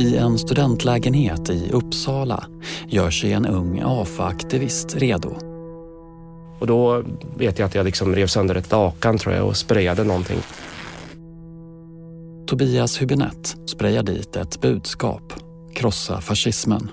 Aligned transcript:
I 0.00 0.16
en 0.16 0.38
studentlägenhet 0.38 1.50
i 1.50 1.70
Uppsala 1.72 2.44
gör 2.88 3.10
sig 3.10 3.32
en 3.32 3.46
ung 3.46 3.80
AFA-aktivist 3.84 4.96
redo. 4.98 5.36
Och 6.60 6.66
då 6.66 7.02
vet 7.36 7.58
jag 7.58 7.66
att 7.66 7.74
jag 7.74 7.84
liksom 7.84 8.14
rev 8.14 8.26
sönder 8.26 8.54
ett 8.54 8.70
lakan 8.70 9.18
tror 9.18 9.34
jag 9.34 9.46
och 9.46 9.56
sprayade 9.56 10.04
någonting. 10.04 10.38
Tobias 12.46 13.02
Hübinette 13.02 13.66
sprayar 13.66 14.02
dit 14.02 14.36
ett 14.36 14.60
budskap. 14.60 15.32
Krossa 15.74 16.20
fascismen. 16.20 16.90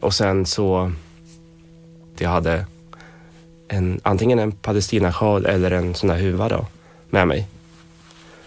Och 0.00 0.14
sen 0.14 0.46
så... 0.46 0.92
Jag 2.18 2.30
hade 2.30 2.66
en, 3.68 4.00
antingen 4.02 4.38
en 4.38 4.52
palestinasjal 4.52 5.46
eller 5.46 5.70
en 5.70 5.94
sån 5.94 6.08
där 6.08 6.18
huva 6.18 6.48
då, 6.48 6.66
med 7.10 7.28
mig. 7.28 7.48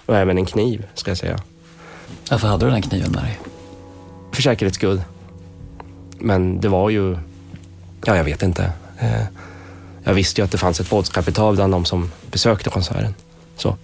Och 0.05 0.15
även 0.15 0.37
en 0.37 0.45
kniv, 0.45 0.85
ska 0.93 1.11
jag 1.11 1.17
säga. 1.17 1.39
Varför 2.29 2.47
hade 2.47 2.65
du 2.65 2.71
den 2.71 2.81
kniven 2.81 3.11
med 3.11 3.23
dig? 3.23 3.39
För 4.31 4.41
säkerhets 4.41 4.75
skull. 4.75 5.01
Men 6.19 6.61
det 6.61 6.67
var 6.67 6.89
ju... 6.89 7.17
Ja, 8.05 8.17
jag 8.17 8.23
vet 8.23 8.43
inte. 8.43 8.71
Eh, 8.99 9.23
jag 10.03 10.13
visste 10.13 10.41
ju 10.41 10.45
att 10.45 10.51
det 10.51 10.57
fanns 10.57 10.79
ett 10.79 10.91
våldskapital 10.91 11.55
bland 11.55 11.73
de 11.73 11.85
som 11.85 12.11
besökte 12.31 12.69
konserten. 12.69 13.13
Så. 13.55 13.77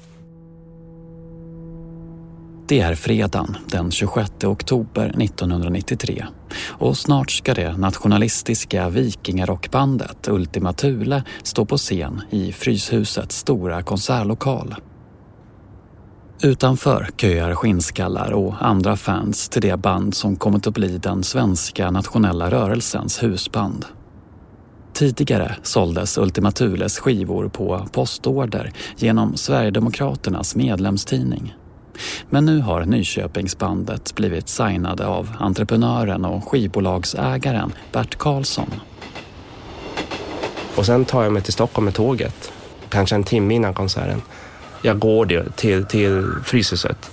Det 2.67 2.79
är 2.79 2.95
fredagen 2.95 3.57
den 3.67 3.91
26 3.91 4.43
oktober 4.43 5.05
1993 5.21 6.25
och 6.67 6.97
snart 6.97 7.31
ska 7.31 7.53
det 7.53 7.77
nationalistiska 7.77 8.89
vikingarockbandet 8.89 10.27
Ultima 10.27 10.73
Thule 10.73 11.23
stå 11.43 11.65
på 11.65 11.77
scen 11.77 12.21
i 12.29 12.51
Fryshusets 12.51 13.37
stora 13.37 13.83
konsertlokal. 13.83 14.75
Utanför 16.43 17.09
köar 17.17 17.55
skinnskallar 17.55 18.31
och 18.31 18.53
andra 18.59 18.97
fans 18.97 19.49
till 19.49 19.61
det 19.61 19.77
band 19.77 20.15
som 20.15 20.35
kommit 20.35 20.67
att 20.67 20.73
bli 20.73 20.97
den 20.97 21.23
svenska 21.23 21.91
nationella 21.91 22.51
rörelsens 22.51 23.23
husband. 23.23 23.85
Tidigare 24.93 25.55
såldes 25.63 26.17
Ultima 26.17 26.51
Thules 26.51 26.99
skivor 26.99 27.49
på 27.49 27.87
postorder 27.91 28.71
genom 28.97 29.37
Sverigedemokraternas 29.37 30.55
medlemstidning. 30.55 31.55
Men 32.29 32.45
nu 32.45 32.59
har 32.59 32.85
Nyköpingsbandet 32.85 34.15
blivit 34.15 34.49
signade 34.49 35.05
av 35.05 35.29
entreprenören 35.39 36.25
och 36.25 36.49
skivbolagsägaren 36.49 37.73
Bert 37.91 38.17
Karlsson. 38.17 38.71
Och 40.75 40.85
sen 40.85 41.05
tar 41.05 41.23
jag 41.23 41.33
mig 41.33 41.41
till 41.41 41.53
Stockholm 41.53 41.85
med 41.85 41.93
tåget, 41.93 42.51
kanske 42.89 43.15
en 43.15 43.23
timme 43.23 43.53
innan 43.53 43.73
konserten. 43.73 44.21
Jag 44.81 44.99
går 44.99 45.45
till, 45.55 45.85
till 45.85 46.27
Fryshuset. 46.43 47.11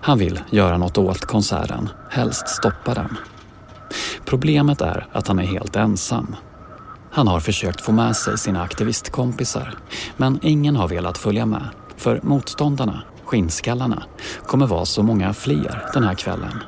Han 0.00 0.18
vill 0.18 0.40
göra 0.50 0.78
något 0.78 0.98
åt 0.98 1.20
konserten, 1.20 1.88
helst 2.10 2.48
stoppa 2.48 2.94
den. 2.94 3.16
Problemet 4.24 4.80
är 4.80 5.06
att 5.12 5.28
han 5.28 5.38
är 5.38 5.44
helt 5.44 5.76
ensam. 5.76 6.36
Han 7.10 7.28
har 7.28 7.40
försökt 7.40 7.80
få 7.80 7.92
med 7.92 8.16
sig 8.16 8.38
sina 8.38 8.62
aktivistkompisar, 8.62 9.74
men 10.16 10.38
ingen 10.42 10.76
har 10.76 10.88
velat 10.88 11.18
följa 11.18 11.46
med. 11.46 11.64
För 11.96 12.20
motståndarna, 12.22 13.02
skinnskallarna, 13.24 14.02
kommer 14.46 14.66
vara 14.66 14.84
så 14.84 15.02
många 15.02 15.34
fler 15.34 15.84
den 15.94 16.04
här 16.04 16.14
kvällen. 16.14 16.62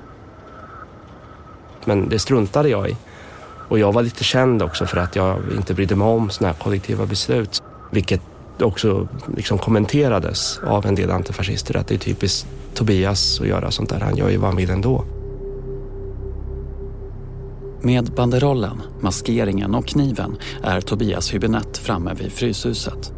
Men 1.85 2.09
det 2.09 2.19
struntade 2.19 2.69
jag 2.69 2.91
i. 2.91 2.97
Och 3.69 3.79
jag 3.79 3.93
var 3.93 4.03
lite 4.03 4.25
känd 4.25 4.63
också 4.63 4.87
för 4.87 4.97
att 4.97 5.17
jag 5.17 5.39
inte 5.57 5.75
brydde 5.75 5.97
mig 5.97 6.07
om 6.07 6.31
sådana 6.31 6.53
här 6.53 6.61
kollektiva 6.61 7.07
beslut. 7.07 7.63
Vilket 7.91 8.23
också 8.61 9.09
liksom 9.37 9.59
kommenterades 9.59 10.61
av 10.67 10.87
en 10.87 10.95
del 10.95 11.11
antifascister 11.11 11.77
att 11.77 11.87
det 11.87 11.95
är 11.95 11.99
typiskt 11.99 12.47
Tobias 12.75 13.41
att 13.41 13.47
göra 13.47 13.71
sånt 13.71 13.91
där. 13.91 14.01
Han 14.01 14.17
gör 14.17 14.31
ju 14.31 14.37
vad 14.37 14.49
han 14.49 14.57
vill 14.57 14.71
ändå. 14.71 15.05
Med 17.81 18.05
banderollen, 18.05 18.83
maskeringen 19.01 19.75
och 19.75 19.87
kniven 19.87 20.37
är 20.63 20.81
Tobias 20.81 21.35
Hübinette 21.35 21.79
framme 21.79 22.15
vid 22.15 22.33
Fryshuset. 22.33 23.13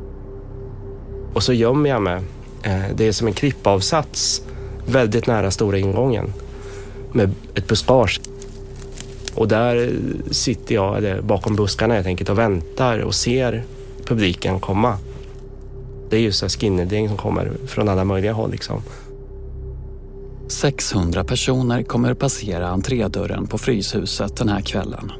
Och 1.34 1.42
så 1.42 1.52
gömmer 1.52 1.90
jag 1.90 2.02
mig. 2.02 2.22
Eh, 2.62 2.82
det 2.94 3.08
är 3.08 3.12
som 3.12 3.26
en 3.26 3.32
klippavsats 3.32 4.42
väldigt 4.86 5.26
nära 5.26 5.50
stora 5.50 5.78
ingången 5.78 6.32
med 7.12 7.34
ett 7.54 7.66
buskage. 7.66 8.20
Och 9.34 9.48
där 9.48 9.92
sitter 10.30 10.74
jag 10.74 10.96
eller 10.96 11.20
bakom 11.20 11.56
buskarna 11.56 11.94
helt 11.94 12.06
enkelt 12.06 12.30
och 12.30 12.38
väntar 12.38 12.98
och 12.98 13.14
ser 13.14 13.64
publiken 14.04 14.60
komma. 14.60 14.98
Det 16.14 16.18
är 16.18 16.22
ju 16.22 16.32
så 16.32 16.48
som 16.48 17.16
kommer 17.16 17.52
från 17.66 17.88
alla 17.88 18.04
möjliga 18.04 18.32
håll. 18.32 18.50
Liksom. 18.50 18.82
600 20.48 21.24
personer 21.24 21.82
kommer 21.82 22.14
passera 22.14 22.68
entrédörren 22.68 23.46
på 23.46 23.58
Fryshuset 23.58 24.36
den 24.36 24.48
här 24.48 24.60
kvällen. 24.60 25.12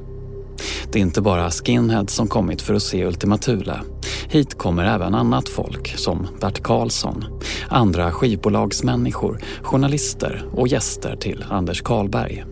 Det 0.93 0.99
är 0.99 1.03
inte 1.03 1.21
bara 1.21 1.51
skinheads 1.51 2.15
som 2.15 2.29
kommit 2.29 2.63
för 2.63 2.75
att 2.75 2.83
se 2.83 3.05
Ultima 3.05 3.39
Thule. 3.39 3.81
Hit 4.29 4.59
kommer 4.59 4.85
även 4.85 5.15
annat 5.15 5.49
folk 5.49 5.89
som 5.97 6.27
Bert 6.41 6.63
Karlsson, 6.63 7.25
andra 7.69 8.13
skivbolagsmänniskor, 8.13 9.41
journalister 9.63 10.45
och 10.53 10.69
gäster 10.69 11.17
till 11.17 11.45
Anders 11.51 11.83
Karlberg. 11.83 12.45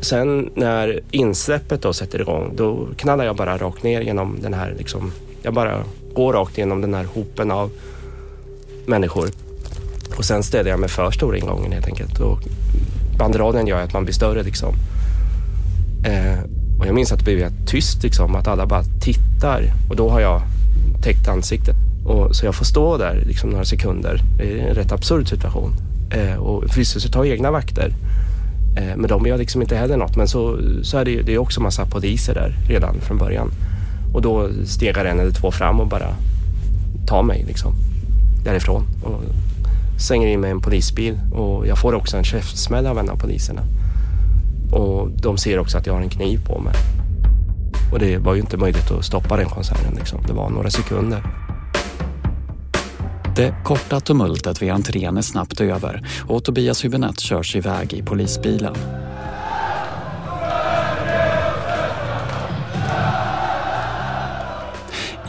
Sen 0.00 0.50
när 0.54 1.00
insläppet 1.10 1.82
då 1.82 1.92
sätter 1.92 2.20
igång, 2.20 2.52
då 2.56 2.88
knallar 2.96 3.24
jag 3.24 3.36
bara 3.36 3.58
rakt 3.58 3.82
ner 3.82 4.00
genom 4.00 4.38
den 4.42 4.54
här, 4.54 4.74
liksom, 4.78 5.12
jag 5.46 5.54
bara 5.54 5.84
går 6.14 6.32
rakt 6.32 6.58
igenom 6.58 6.80
den 6.80 6.94
här 6.94 7.04
hopen 7.04 7.50
av 7.50 7.70
människor. 8.86 9.28
Och 10.16 10.24
sen 10.24 10.42
städar 10.42 10.70
jag 10.70 10.80
mig 10.80 10.88
för 10.88 11.10
stora 11.10 11.38
ingången 11.38 11.72
helt 11.72 11.86
enkelt. 11.86 12.20
Och 12.20 12.38
banderaden 13.18 13.66
gör 13.66 13.82
att 13.82 13.92
man 13.92 14.04
blir 14.04 14.14
större 14.14 14.42
liksom. 14.42 14.74
Eh, 16.04 16.38
och 16.80 16.86
jag 16.86 16.94
minns 16.94 17.12
att 17.12 17.18
det 17.18 17.24
blev 17.24 17.66
tyst 17.66 18.02
liksom, 18.02 18.36
att 18.36 18.48
alla 18.48 18.66
bara 18.66 18.82
tittar 18.82 19.72
och 19.90 19.96
då 19.96 20.08
har 20.08 20.20
jag 20.20 20.42
täckt 21.02 21.28
ansiktet. 21.28 21.76
Och, 22.06 22.36
så 22.36 22.46
jag 22.46 22.54
får 22.54 22.64
stå 22.64 22.96
där 22.96 23.24
liksom, 23.26 23.50
några 23.50 23.64
sekunder. 23.64 24.20
Det 24.38 24.60
är 24.60 24.68
en 24.68 24.74
rätt 24.74 24.92
absurd 24.92 25.28
situation. 25.28 25.72
Eh, 26.10 26.36
och 26.36 26.70
Fryshuset 26.70 27.14
har 27.14 27.24
egna 27.24 27.50
vakter. 27.50 27.92
Eh, 28.76 28.96
men 28.96 29.08
de 29.08 29.26
gör 29.26 29.38
liksom 29.38 29.62
inte 29.62 29.76
heller 29.76 29.96
något. 29.96 30.16
Men 30.16 30.28
så, 30.28 30.58
så 30.82 30.98
är 30.98 31.04
det, 31.04 31.22
det 31.22 31.34
är 31.34 31.38
också 31.38 31.60
massa 31.60 31.86
poliser 31.86 32.34
där 32.34 32.56
redan 32.68 33.00
från 33.00 33.18
början. 33.18 33.50
Och 34.14 34.22
då 34.22 34.48
stegar 34.64 35.04
en 35.04 35.20
eller 35.20 35.32
två 35.32 35.50
fram 35.50 35.80
och 35.80 35.86
bara 35.86 36.14
tar 37.06 37.22
mig 37.22 37.44
liksom 37.46 37.72
därifrån. 38.44 38.86
Och 39.02 39.22
slänger 39.98 40.28
in 40.28 40.40
mig 40.40 40.48
i 40.48 40.52
en 40.52 40.60
polisbil 40.60 41.18
och 41.32 41.66
jag 41.66 41.78
får 41.78 41.94
också 41.94 42.16
en 42.16 42.24
käftsmäll 42.24 42.86
av 42.86 42.98
en 42.98 43.10
av 43.10 43.16
poliserna. 43.16 43.62
Och 44.72 45.10
de 45.10 45.38
ser 45.38 45.58
också 45.58 45.78
att 45.78 45.86
jag 45.86 45.94
har 45.94 46.00
en 46.00 46.08
kniv 46.08 46.46
på 46.46 46.60
mig. 46.60 46.74
Och 47.92 47.98
det 47.98 48.18
var 48.18 48.34
ju 48.34 48.40
inte 48.40 48.56
möjligt 48.56 48.90
att 48.90 49.04
stoppa 49.04 49.36
den 49.36 49.48
konserten. 49.48 49.94
Liksom. 49.94 50.18
Det 50.26 50.32
var 50.32 50.50
några 50.50 50.70
sekunder. 50.70 51.22
Det 53.36 53.54
korta 53.64 54.00
tumultet 54.00 54.62
vid 54.62 54.70
entrén 54.70 55.16
är 55.16 55.22
snabbt 55.22 55.60
över 55.60 56.06
och 56.28 56.44
Tobias 56.44 56.84
Hübinette 56.84 57.20
körs 57.20 57.56
iväg 57.56 57.92
i 57.92 58.02
polisbilen. 58.02 58.74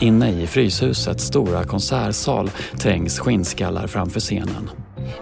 Inne 0.00 0.30
i 0.30 0.46
Fryshusets 0.46 1.24
stora 1.24 1.64
konsertsal 1.64 2.50
trängs 2.80 3.18
skinnskallar 3.18 3.86
framför 3.86 4.20
scenen. 4.20 4.70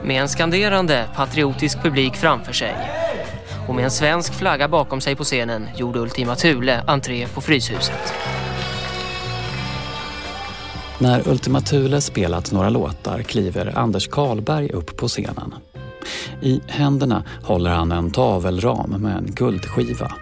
Med 0.05 0.23
en 0.23 0.29
skanderande 0.29 1.05
patriotisk 1.15 1.83
publik 1.83 2.17
framför 2.17 2.53
sig 2.53 2.75
och 3.69 3.75
med 3.75 3.85
en 3.85 3.91
svensk 3.91 4.35
flagga 4.35 4.69
bakom 4.69 5.01
sig 5.01 5.17
på 5.17 5.25
scenen 5.25 5.69
gjorde 5.77 5.99
Ultima 5.99 6.35
Thule 6.35 6.85
entré 6.87 7.27
på 7.27 7.41
Fryshuset. 7.41 8.15
När 10.99 11.29
Ultima 11.29 11.61
Thule 11.61 12.01
spelat 12.01 12.53
några 12.53 12.69
låtar 12.69 13.23
kliver 13.23 13.79
Anders 13.79 14.09
Karlberg 14.09 14.69
upp 14.69 14.97
på 14.97 15.09
scenen. 15.09 15.55
I 16.43 16.61
händerna 16.67 17.25
håller 17.43 17.71
han 17.71 17.93
en 17.93 18.11
tavelram 18.11 18.91
med 18.91 19.17
en 19.17 19.27
guldskiva. 19.27 20.13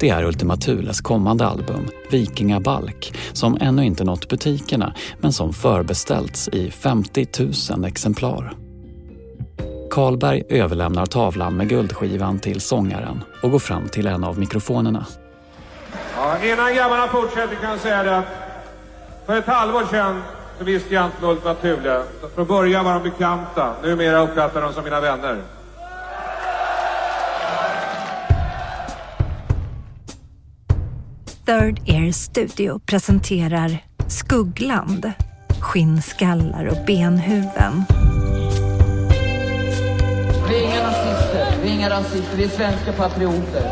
Det 0.00 0.08
är 0.08 0.24
Ultima 0.24 0.56
Thules 0.56 1.00
kommande 1.00 1.46
album, 1.46 1.88
Vikingabalk, 2.10 3.18
som 3.32 3.58
ännu 3.60 3.84
inte 3.84 4.04
nått 4.04 4.28
butikerna 4.28 4.94
men 5.18 5.32
som 5.32 5.52
förbeställts 5.52 6.48
i 6.48 6.70
50 6.70 7.26
000 7.70 7.84
exemplar. 7.84 8.52
Karlberg 9.90 10.42
överlämnar 10.48 11.06
tavlan 11.06 11.56
med 11.56 11.68
guldskivan 11.68 12.38
till 12.38 12.60
sångaren 12.60 13.24
och 13.42 13.50
går 13.50 13.58
fram 13.58 13.88
till 13.88 14.06
en 14.06 14.24
av 14.24 14.38
mikrofonerna. 14.38 15.06
Ja, 16.16 16.44
innan 16.44 16.74
grabbarna 16.74 17.08
fortsätter 17.08 17.54
kan 17.54 17.70
jag 17.70 17.80
säga 17.80 18.02
det 18.02 18.18
att 18.18 18.26
för 19.26 19.38
ett 19.38 19.46
halvår 19.46 19.84
sedan 19.90 20.22
så 20.58 20.64
visste 20.64 20.94
jag 20.94 21.04
inte 21.04 21.20
med 21.20 21.30
Ultima 21.30 21.54
Thule. 21.54 22.02
Från 22.34 22.46
början 22.46 22.84
var 22.84 22.94
de 22.94 23.02
bekanta, 23.02 23.74
numera 23.82 24.22
uppfattar 24.22 24.62
de 24.62 24.72
som 24.72 24.84
mina 24.84 25.00
vänner. 25.00 25.42
Third 31.50 31.80
Ear 31.86 32.12
Studio 32.12 32.80
presenterar 32.86 33.84
Skuggland 34.08 35.12
skinnskallar 35.60 36.66
och 36.66 36.86
benhuven. 36.86 37.84
Vi 40.48 40.56
är 40.56 40.62
inga 40.62 40.82
nazister, 40.82 41.54
vi 41.62 41.68
är 41.68 41.74
inga 41.74 41.90
rasister, 41.90 42.36
vi 42.36 42.44
är 42.44 42.48
svenska 42.48 42.92
patrioter. 42.92 43.70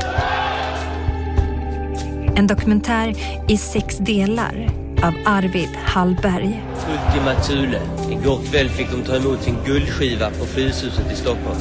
En 2.37 2.47
dokumentär 2.47 3.15
i 3.49 3.57
sex 3.57 3.99
delar 3.99 4.71
av 5.03 5.15
Arvid 5.25 5.71
Hallberg. 5.85 6.65
Ultima 6.91 7.35
Thule. 7.35 7.81
Igår 8.11 8.41
kväll 8.51 8.69
fick 8.69 8.91
de 8.91 9.03
ta 9.03 9.17
emot 9.17 9.43
sin 9.43 9.57
guldskiva 9.67 10.31
på 10.31 10.45
Fryshuset 10.45 11.13
i 11.13 11.17
Stockholm. 11.17 11.59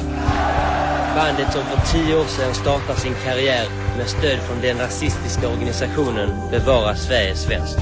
Bandet 1.18 1.52
som 1.52 1.62
för 1.64 1.92
tio 1.92 2.16
år 2.16 2.24
sedan 2.24 2.54
startade 2.54 3.00
sin 3.00 3.14
karriär 3.24 3.66
med 3.96 4.08
stöd 4.08 4.38
från 4.38 4.60
den 4.60 4.78
rasistiska 4.78 5.48
organisationen 5.48 6.50
Bevara 6.50 6.96
Sverige 6.96 7.34
svenskt. 7.36 7.78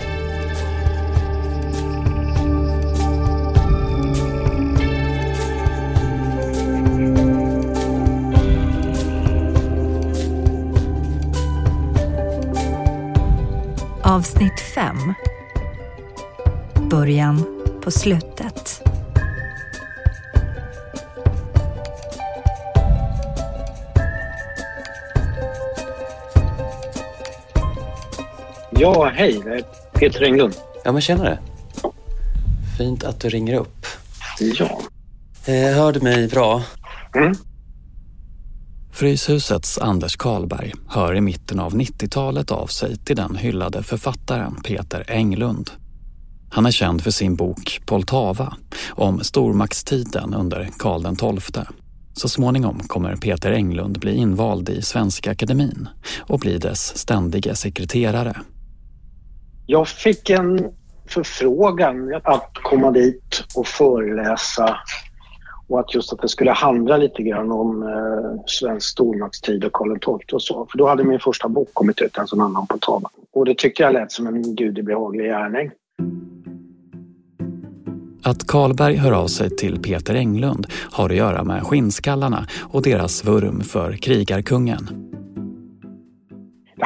Avsnitt 14.03 14.61
5 14.75 15.15
Början 16.91 17.45
på 17.85 17.91
slutet. 17.91 18.76
Ja, 28.79 29.11
hej. 29.15 29.41
Det 29.45 29.51
är 29.51 29.63
Peter 29.93 30.23
Englund. 30.23 30.55
Ja, 30.85 30.93
men 30.93 31.01
tjenare. 31.01 31.39
Fint 32.79 33.05
att 33.05 33.21
du 33.21 33.29
ringer 33.29 33.55
upp. 33.55 33.87
Ja. 34.41 34.81
Eh, 35.47 35.75
hör 35.77 35.93
du 35.93 36.01
mig 36.01 36.29
bra? 36.29 36.63
Mm. 37.15 37.35
Fryshusets 38.93 39.79
Anders 39.79 40.17
Karlberg 40.17 40.73
hör 40.89 41.15
i 41.15 41.21
mitten 41.21 41.61
av 41.61 41.75
90-talet 41.75 42.51
av 42.51 42.67
sig 42.67 42.97
till 42.97 43.17
den 43.17 43.37
hyllade 43.37 43.83
författaren 43.83 44.63
Peter 44.65 45.05
Englund. 45.09 45.71
Han 46.51 46.67
är 46.67 46.71
känd 46.71 47.03
för 47.03 47.11
sin 47.11 47.37
bok 47.37 47.81
Poltava 47.87 48.57
om 48.91 49.21
stormaktstiden 49.21 50.35
under 50.35 50.69
Karl 50.79 51.39
XII. 51.41 51.65
Så 52.13 52.29
småningom 52.29 52.81
kommer 52.81 53.17
Peter 53.17 53.53
Englund 53.53 53.99
bli 53.99 54.15
invald 54.15 54.69
i 54.69 54.83
Svenska 54.83 55.31
Akademin 55.31 55.89
och 56.21 56.39
bli 56.39 56.59
dess 56.59 56.99
ständige 56.99 57.55
sekreterare. 57.55 58.37
Jag 59.67 59.89
fick 59.89 60.31
en 60.31 60.71
förfrågan 61.09 62.21
att 62.25 62.51
komma 62.63 62.91
dit 62.91 63.45
och 63.57 63.67
föreläsa 63.67 64.79
och 65.69 65.81
att 65.81 65.95
just 65.95 66.13
att 66.13 66.23
det 66.23 66.29
skulle 66.29 66.51
handla 66.51 66.97
lite 66.97 67.23
grann 67.23 67.53
om 67.53 67.83
eh, 67.83 68.43
svensk 68.47 68.89
stormaktstid 68.89 69.65
och 69.65 69.73
Karl 69.73 69.99
XII 69.99 70.35
och 70.35 70.43
så. 70.43 70.67
För 70.71 70.79
då 70.79 70.89
hade 70.89 71.05
min 71.05 71.21
första 71.21 71.49
bok 71.49 71.69
kommit 71.73 72.01
ut, 72.01 72.19
en 72.19 72.27
som 72.27 72.41
handlade 72.41 72.61
om 72.61 72.67
Poltava. 72.67 73.09
Och 73.33 73.45
det 73.45 73.59
tyckte 73.59 73.83
jag 73.83 73.93
lät 73.93 74.13
som 74.13 74.27
en 74.27 74.55
gudibehaglig 74.55 75.25
gärning. 75.25 75.71
Att 78.23 78.47
Karlberg 78.47 78.97
hör 78.97 79.13
av 79.13 79.27
sig 79.27 79.57
till 79.57 79.83
Peter 79.83 80.15
Englund 80.15 80.67
har 80.93 81.11
att 81.11 81.17
göra 81.17 81.45
med 81.45 81.63
skinnskallarna 81.63 82.47
och 82.73 82.83
deras 82.83 83.25
vurm 83.25 83.61
för 83.61 83.93
krigarkungen. 83.93 85.07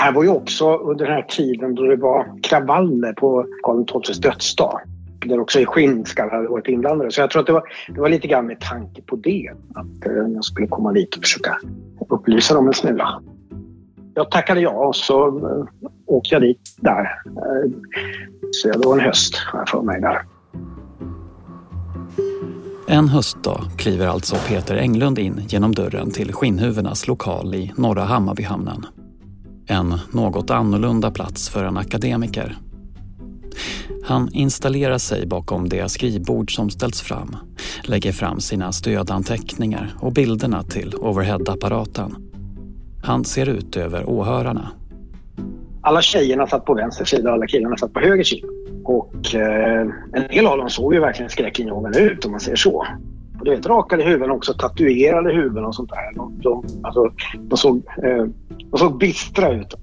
Det 0.00 0.04
här 0.04 0.12
var 0.12 0.22
ju 0.22 0.28
också 0.28 0.76
under 0.76 1.04
den 1.04 1.14
här 1.14 1.22
tiden 1.22 1.74
då 1.74 1.82
det 1.82 1.96
var 1.96 2.42
kravaller 2.42 3.12
på 3.12 3.46
Karl 3.62 4.02
XIIs 4.02 4.18
dödsdag. 4.18 4.80
Där 5.26 5.40
också 5.40 5.58
skinnskallar 5.66 6.30
hade 6.30 6.48
varit 6.48 6.68
inblandade. 6.68 7.10
Så 7.10 7.20
jag 7.20 7.30
tror 7.30 7.40
att 7.40 7.46
det 7.46 7.52
var, 7.52 7.62
det 7.88 8.00
var 8.00 8.08
lite 8.08 8.28
grann 8.28 8.46
med 8.46 8.60
tanke 8.60 9.02
på 9.02 9.16
det. 9.16 9.50
Att 9.74 10.06
eh, 10.06 10.12
jag 10.34 10.44
skulle 10.44 10.66
komma 10.66 10.92
dit 10.92 11.16
och 11.16 11.22
försöka 11.22 11.56
upplysa 12.08 12.54
dem 12.54 12.66
en 12.66 12.72
smula. 12.72 13.22
Jag 14.14 14.30
tackade 14.30 14.60
ja 14.60 14.70
och 14.70 14.96
så 14.96 15.26
eh, 15.28 15.64
åkte 16.06 16.34
jag 16.34 16.42
dit 16.42 16.76
där. 16.76 17.00
Eh, 17.26 17.70
så 18.50 18.68
det 18.68 18.86
var 18.86 18.94
en 18.94 19.00
höst 19.00 19.34
har 19.36 19.58
jag 19.58 19.68
för 19.68 19.82
mig 19.82 20.00
där. 20.00 20.22
En 22.88 23.08
höstdag 23.08 23.60
kliver 23.78 24.06
alltså 24.06 24.36
Peter 24.48 24.76
Englund 24.76 25.18
in 25.18 25.40
genom 25.48 25.74
dörren 25.74 26.10
till 26.10 26.32
skinnhuvudenas 26.32 27.08
lokal 27.08 27.54
i 27.54 27.72
Norra 27.76 28.02
Hammarbyhamnen. 28.02 28.86
En 29.70 29.94
något 30.12 30.50
annorlunda 30.50 31.10
plats 31.10 31.48
för 31.48 31.64
en 31.64 31.76
akademiker. 31.76 32.56
Han 34.04 34.28
installerar 34.32 34.98
sig 34.98 35.26
bakom 35.26 35.68
det 35.68 35.88
skrivbord 35.88 36.54
som 36.54 36.70
ställts 36.70 37.02
fram, 37.02 37.36
lägger 37.84 38.12
fram 38.12 38.40
sina 38.40 38.72
stödanteckningar 38.72 39.94
och 40.00 40.12
bilderna 40.12 40.62
till 40.62 40.94
overheadapparaten. 40.94 42.16
Han 43.02 43.24
ser 43.24 43.48
ut 43.48 43.76
över 43.76 44.10
åhörarna. 44.10 44.70
Alla 45.82 46.02
tjejerna 46.02 46.46
satt 46.46 46.64
på 46.64 46.74
vänster 46.74 47.04
sida 47.04 47.28
och 47.28 47.34
alla 47.34 47.46
killarna 47.46 47.76
satt 47.76 47.92
på 47.92 48.00
höger 48.00 48.24
sida. 48.24 48.48
Och 48.84 49.34
eh, 49.34 49.88
en 50.12 50.28
del 50.28 50.46
av 50.46 50.58
dem 50.58 50.70
såg 50.70 50.94
ju 50.94 51.00
verkligen 51.00 51.30
skräckinjagande 51.30 52.00
ut 52.00 52.24
om 52.24 52.30
man 52.30 52.40
säger 52.40 52.56
så. 52.56 52.86
Och 53.38 53.44
du 53.44 53.50
vet, 53.50 53.66
rakade 53.66 54.02
huvuden 54.02 54.30
också, 54.30 54.54
tatuerade 54.54 55.32
huvuden 55.32 55.64
och 55.64 55.74
sånt 55.74 55.90
där. 55.90 56.14
De, 56.14 56.40
de, 56.42 56.64
alltså, 56.82 57.12
de, 57.38 57.56
såg, 57.56 57.76
eh, 57.76 58.26
de 58.70 58.78
såg 58.78 58.98
bistra 58.98 59.52
ut. 59.52 59.74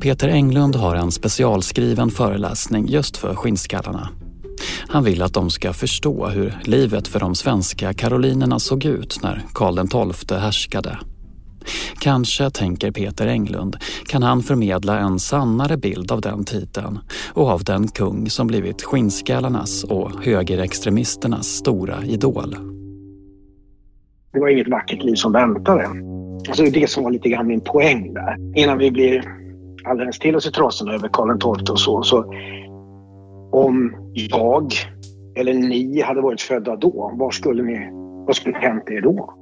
Peter 0.00 0.28
Englund 0.28 0.76
har 0.76 0.94
en 0.94 1.12
specialskriven 1.12 2.10
föreläsning 2.10 2.88
just 2.88 3.16
för 3.16 3.34
skinnskallarna. 3.34 4.08
Han 4.88 5.04
vill 5.04 5.22
att 5.22 5.34
de 5.34 5.50
ska 5.50 5.72
förstå 5.72 6.26
hur 6.26 6.60
livet 6.64 7.08
för 7.08 7.20
de 7.20 7.34
svenska 7.34 7.94
karolinerna 7.94 8.58
såg 8.58 8.84
ut 8.84 9.18
när 9.22 9.42
Karl 9.52 10.12
XII 10.12 10.38
härskade. 10.38 10.98
Kanske, 11.98 12.50
tänker 12.50 12.90
Peter 12.90 13.26
Englund, 13.26 13.76
kan 14.06 14.22
han 14.22 14.42
förmedla 14.42 14.98
en 14.98 15.18
sannare 15.18 15.76
bild 15.76 16.12
av 16.12 16.20
den 16.20 16.44
titeln 16.44 16.98
och 17.32 17.48
av 17.48 17.64
den 17.64 17.88
kung 17.88 18.30
som 18.30 18.46
blivit 18.46 18.82
skinnskallarnas 18.82 19.84
och 19.84 20.24
högerextremisternas 20.24 21.46
stora 21.46 22.04
idol. 22.04 22.75
Det 24.36 24.40
var 24.40 24.48
inget 24.48 24.68
vackert 24.68 25.02
liv 25.02 25.14
som 25.14 25.32
väntade. 25.32 25.84
Alltså 26.48 26.62
det 26.62 26.68
är 26.68 26.80
det 26.80 26.90
som 26.90 27.04
var 27.04 27.10
lite 27.10 27.28
grann 27.28 27.46
min 27.46 27.60
poäng 27.60 28.14
där. 28.14 28.36
Innan 28.54 28.78
vi 28.78 28.90
blir 28.90 29.24
alldeles 29.84 30.18
till 30.18 30.36
oss 30.36 30.46
i 30.46 30.50
trasorna 30.50 30.94
över 30.94 31.08
Karl 31.12 31.38
XII 31.38 31.72
och 31.72 31.80
så, 31.80 32.02
så 32.02 32.34
om 33.52 33.94
jag 34.14 34.72
eller 35.36 35.54
ni 35.54 36.00
hade 36.00 36.20
varit 36.20 36.40
födda 36.40 36.76
då, 36.76 37.12
vad 37.14 37.34
skulle, 37.34 37.62
ni, 37.62 37.88
vad 38.26 38.36
skulle 38.36 38.56
hänt 38.56 38.90
er 38.90 39.00
då? 39.00 39.34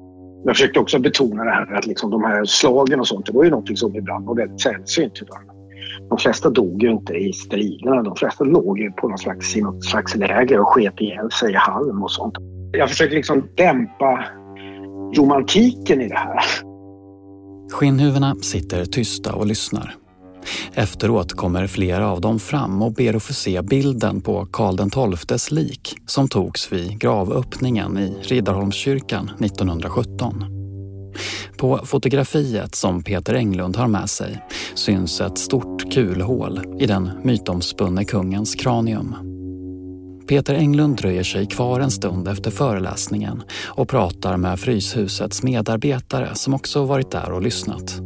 Jag 0.44 0.56
försökte 0.56 0.80
också 0.80 0.98
betona 0.98 1.44
det 1.44 1.50
här 1.50 1.74
att 1.74 1.86
liksom 1.86 2.10
de 2.10 2.24
här 2.24 2.44
slagen 2.44 3.00
och 3.00 3.08
sånt, 3.08 3.26
det 3.26 3.32
var 3.32 3.44
ju 3.44 3.50
någonting 3.50 3.76
som 3.76 3.96
ibland 3.96 4.26
var 4.26 4.34
väldigt 4.34 4.60
sällsynt. 4.60 5.14
Typ. 5.14 5.28
De 6.08 6.18
flesta 6.18 6.50
dog 6.50 6.82
ju 6.82 6.90
inte 6.90 7.14
i 7.14 7.32
striderna. 7.32 8.02
De 8.02 8.16
flesta 8.16 8.44
låg 8.44 8.78
ju 8.78 8.92
på 8.92 9.08
någon 9.08 9.18
slags, 9.18 9.56
i 9.56 9.62
något 9.62 9.84
slags 9.84 10.16
läger 10.16 10.60
och 10.60 10.68
sket 10.68 11.00
ihjäl 11.00 11.30
sig 11.30 11.52
i 11.52 11.56
halm 11.56 12.02
och 12.02 12.10
sånt. 12.10 12.34
Jag 12.72 12.88
försökte 12.88 13.16
liksom 13.16 13.48
dämpa 13.56 14.24
romantiken 15.18 16.00
i 16.00 16.08
det 16.08 16.14
här. 16.14 16.40
Skinnhuvudena 17.72 18.36
sitter 18.42 18.84
tysta 18.84 19.34
och 19.34 19.46
lyssnar. 19.46 19.94
Efteråt 20.74 21.32
kommer 21.32 21.66
flera 21.66 22.10
av 22.10 22.20
dem 22.20 22.38
fram 22.38 22.82
och 22.82 22.92
ber 22.92 23.14
att 23.14 23.22
få 23.22 23.32
se 23.32 23.62
bilden 23.62 24.20
på 24.20 24.46
Karl 24.52 25.16
XIIs 25.16 25.50
lik 25.50 25.96
som 26.06 26.28
togs 26.28 26.72
vid 26.72 26.98
gravöppningen 26.98 27.98
i 27.98 28.14
Riddarholmskyrkan 28.22 29.30
1917. 29.40 30.44
På 31.58 31.80
fotografiet 31.84 32.74
som 32.74 33.02
Peter 33.02 33.34
Englund 33.34 33.76
har 33.76 33.88
med 33.88 34.10
sig 34.10 34.44
syns 34.74 35.20
ett 35.20 35.38
stort 35.38 35.92
kulhål 35.92 36.60
i 36.80 36.86
den 36.86 37.10
mytomspunne 37.22 38.04
kungens 38.04 38.54
kranium. 38.54 39.33
Peter 40.28 40.54
Englund 40.54 40.96
dröjer 40.96 41.22
sig 41.22 41.46
kvar 41.46 41.80
en 41.80 41.90
stund 41.90 42.28
efter 42.28 42.50
föreläsningen 42.50 43.42
och 43.68 43.88
pratar 43.88 44.36
med 44.36 44.60
Fryshusets 44.60 45.42
medarbetare 45.42 46.34
som 46.34 46.54
också 46.54 46.84
varit 46.84 47.10
där 47.10 47.32
och 47.32 47.42
lyssnat. 47.42 48.00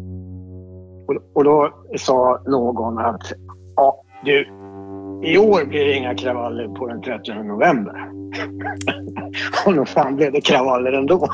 Och 1.35 1.45
då 1.45 1.75
sa 1.99 2.43
någon 2.47 2.99
att 2.99 3.33
ja, 3.77 4.05
du, 4.25 4.41
i 5.25 5.39
år 5.39 5.65
blir 5.65 5.85
det 5.85 5.97
inga 5.97 6.15
kravaller 6.15 6.69
på 6.69 6.87
den 6.87 7.03
30 7.03 7.33
november. 7.33 8.09
och 9.67 9.75
nog 9.75 9.89
fan 9.89 10.17
blev 10.17 10.33
det 10.33 10.41
kravaller 10.41 10.93
ändå. 10.93 11.29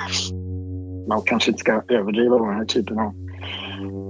Man 1.08 1.22
kanske 1.24 1.50
inte 1.50 1.60
ska 1.60 1.82
överdriva 1.88 2.38
den 2.38 2.54
här 2.54 2.64
typen 2.64 2.98
av 2.98 3.12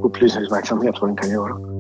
upplysningsverksamhet, 0.04 0.95
vad 1.00 1.11
den 1.11 1.16
kan 1.16 1.31
göra. 1.31 1.74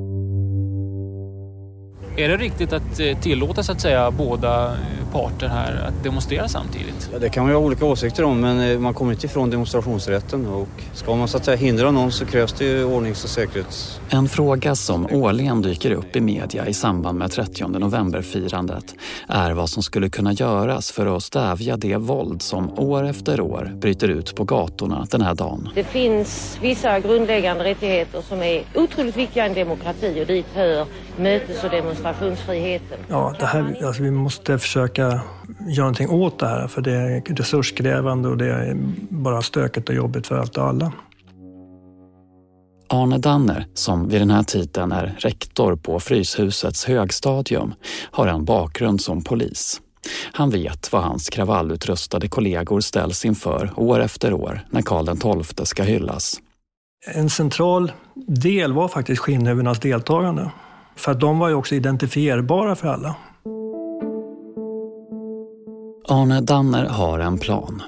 Är 2.16 2.28
det 2.28 2.36
riktigt 2.36 2.72
att 2.72 3.00
tillåta 3.22 3.62
så 3.62 3.72
att 3.72 3.80
säga 3.80 4.10
båda 4.10 4.76
parter 5.12 5.48
här 5.48 5.84
att 5.88 6.04
demonstrera 6.04 6.48
samtidigt? 6.48 7.10
Ja, 7.12 7.18
det 7.18 7.28
kan 7.28 7.42
man 7.42 7.52
ju 7.52 7.56
ha 7.56 7.64
olika 7.64 7.84
åsikter 7.84 8.24
om 8.24 8.40
men 8.40 8.70
eh, 8.70 8.78
man 8.78 8.94
kommer 8.94 9.12
inte 9.12 9.26
ifrån 9.26 9.50
demonstrationsrätten 9.50 10.46
och 10.46 10.68
ska 10.92 11.14
man 11.14 11.28
så 11.28 11.36
att 11.36 11.44
säga 11.44 11.56
hindra 11.56 11.90
någon 11.90 12.12
så 12.12 12.26
krävs 12.26 12.52
det 12.52 12.64
ju 12.64 12.84
ordnings 12.84 13.24
och 13.24 13.30
säkerhets... 13.30 14.00
En 14.10 14.28
fråga 14.28 14.74
som 14.74 15.06
årligen 15.06 15.62
dyker 15.62 15.90
upp 15.90 16.16
i 16.16 16.20
media 16.20 16.66
i 16.66 16.74
samband 16.74 17.18
med 17.18 17.30
30 17.30 17.68
november-firandet 17.68 18.94
är 19.28 19.52
vad 19.52 19.70
som 19.70 19.82
skulle 19.82 20.10
kunna 20.10 20.32
göras 20.32 20.90
för 20.90 21.16
att 21.16 21.22
stävja 21.22 21.76
det 21.76 21.96
våld 21.96 22.42
som 22.42 22.78
år 22.78 23.06
efter 23.06 23.40
år 23.40 23.72
bryter 23.74 24.08
ut 24.08 24.34
på 24.34 24.44
gatorna 24.44 25.06
den 25.10 25.20
här 25.20 25.34
dagen. 25.34 25.68
Det 25.74 25.84
finns 25.84 26.58
vissa 26.62 27.00
grundläggande 27.00 27.64
rättigheter 27.64 28.22
som 28.22 28.42
är 28.42 28.62
otroligt 28.74 29.16
viktiga 29.16 29.44
i 29.44 29.48
en 29.48 29.54
demokrati 29.54 30.22
och 30.22 30.26
dit 30.26 30.46
hör 30.54 30.86
mötes 31.16 31.64
och 31.64 31.70
demonstrationsfriheten. 32.04 32.98
Ja, 33.08 33.34
det 33.38 33.46
här, 33.46 33.86
alltså 33.86 34.02
vi 34.02 34.10
måste 34.10 34.58
försöka 34.58 35.20
göra 35.66 35.84
någonting 35.84 36.10
åt 36.10 36.38
det 36.38 36.46
här 36.46 36.68
för 36.68 36.82
det 36.82 36.92
är 36.92 37.34
resurskrävande 37.36 38.28
och 38.28 38.36
det 38.36 38.46
är 38.46 38.76
bara 39.08 39.42
stökigt 39.42 39.88
och 39.88 39.94
jobbigt 39.94 40.26
för 40.26 40.36
allt 40.36 40.58
och 40.58 40.64
alla. 40.64 40.92
Arne 42.88 43.18
Danner, 43.18 43.66
som 43.74 44.08
vid 44.08 44.20
den 44.20 44.30
här 44.30 44.42
tiden 44.42 44.92
är 44.92 45.16
rektor 45.18 45.76
på 45.76 46.00
Fryshusets 46.00 46.84
högstadium, 46.84 47.74
har 48.10 48.26
en 48.26 48.44
bakgrund 48.44 49.00
som 49.00 49.24
polis. 49.24 49.80
Han 50.32 50.50
vet 50.50 50.92
vad 50.92 51.02
hans 51.02 51.30
kravallutrustade 51.30 52.28
kollegor 52.28 52.80
ställs 52.80 53.24
inför 53.24 53.70
år 53.76 54.00
efter 54.00 54.32
år 54.32 54.60
när 54.70 54.82
Karl 54.82 55.42
XII 55.44 55.66
ska 55.66 55.82
hyllas. 55.82 56.40
En 57.14 57.30
central 57.30 57.92
del 58.26 58.72
var 58.72 58.88
faktiskt 58.88 59.20
skinnhuvudenas 59.22 59.80
deltagande. 59.80 60.50
För 60.96 61.12
att 61.12 61.20
de 61.20 61.38
var 61.38 61.48
ju 61.48 61.54
också 61.54 61.74
identifierbara 61.74 62.74
för 62.74 62.88
alla. 62.88 63.16
Arne 66.08 66.40
Danner 66.40 66.84
har 66.84 67.18
en 67.18 67.38
plan. 67.38 67.82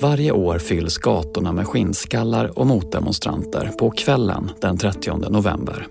Varje 0.00 0.32
år 0.32 0.58
fylls 0.58 0.98
gatorna 0.98 1.52
med 1.52 1.66
skinnskallar 1.66 2.58
och 2.58 2.66
motdemonstranter 2.66 3.70
på 3.78 3.90
kvällen 3.90 4.50
den 4.60 4.78
30 4.78 5.30
november. 5.30 5.86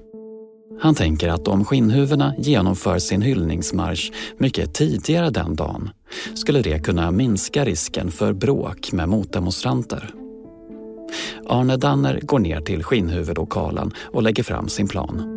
Han 0.80 0.96
tänker 0.96 1.30
att 1.30 1.48
om 1.48 1.66
skinnhuvudena 1.66 2.34
genomför 2.38 3.00
sin 3.00 3.22
hyllningsmarsch 3.22 4.12
mycket 4.38 4.74
tidigare 4.74 5.30
den 5.30 5.56
dagen 5.56 5.89
skulle 6.36 6.62
det 6.62 6.80
kunna 6.80 7.12
minska 7.12 7.66
risken 7.66 8.12
för 8.12 8.34
bråk 8.34 8.92
med 8.92 9.10
motdemonstranter. 9.10 10.10
Arne 11.50 11.77
Danner 11.77 12.20
går 12.24 12.39
ner 12.39 12.62
till 12.62 12.84
skinnhuvudlokalen 12.84 13.92
och 14.13 14.24
lägger 14.24 14.44
fram 14.44 14.70
sin 14.70 14.88
plan. 14.88 15.37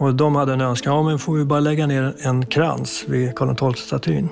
Och 0.00 0.14
de 0.14 0.34
hade 0.34 0.52
en 0.52 0.60
önskan, 0.60 0.94
ja 0.94 1.02
men 1.02 1.18
får 1.18 1.34
vi 1.34 1.44
bara 1.44 1.60
lägga 1.60 1.86
ner 1.86 2.14
en 2.18 2.46
krans 2.46 3.04
vid 3.08 3.34
Karl 3.34 3.54
XII-statyn 3.54 4.28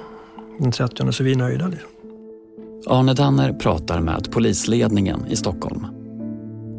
den 0.58 0.72
30 0.72 1.12
så 1.12 1.22
är 1.22 1.24
vi 1.24 1.34
nöjda. 1.34 1.68
Liksom. 1.68 1.88
Arne 2.86 3.14
Danner 3.14 3.52
pratar 3.52 4.00
med 4.00 4.32
polisledningen 4.32 5.26
i 5.26 5.36
Stockholm. 5.36 5.86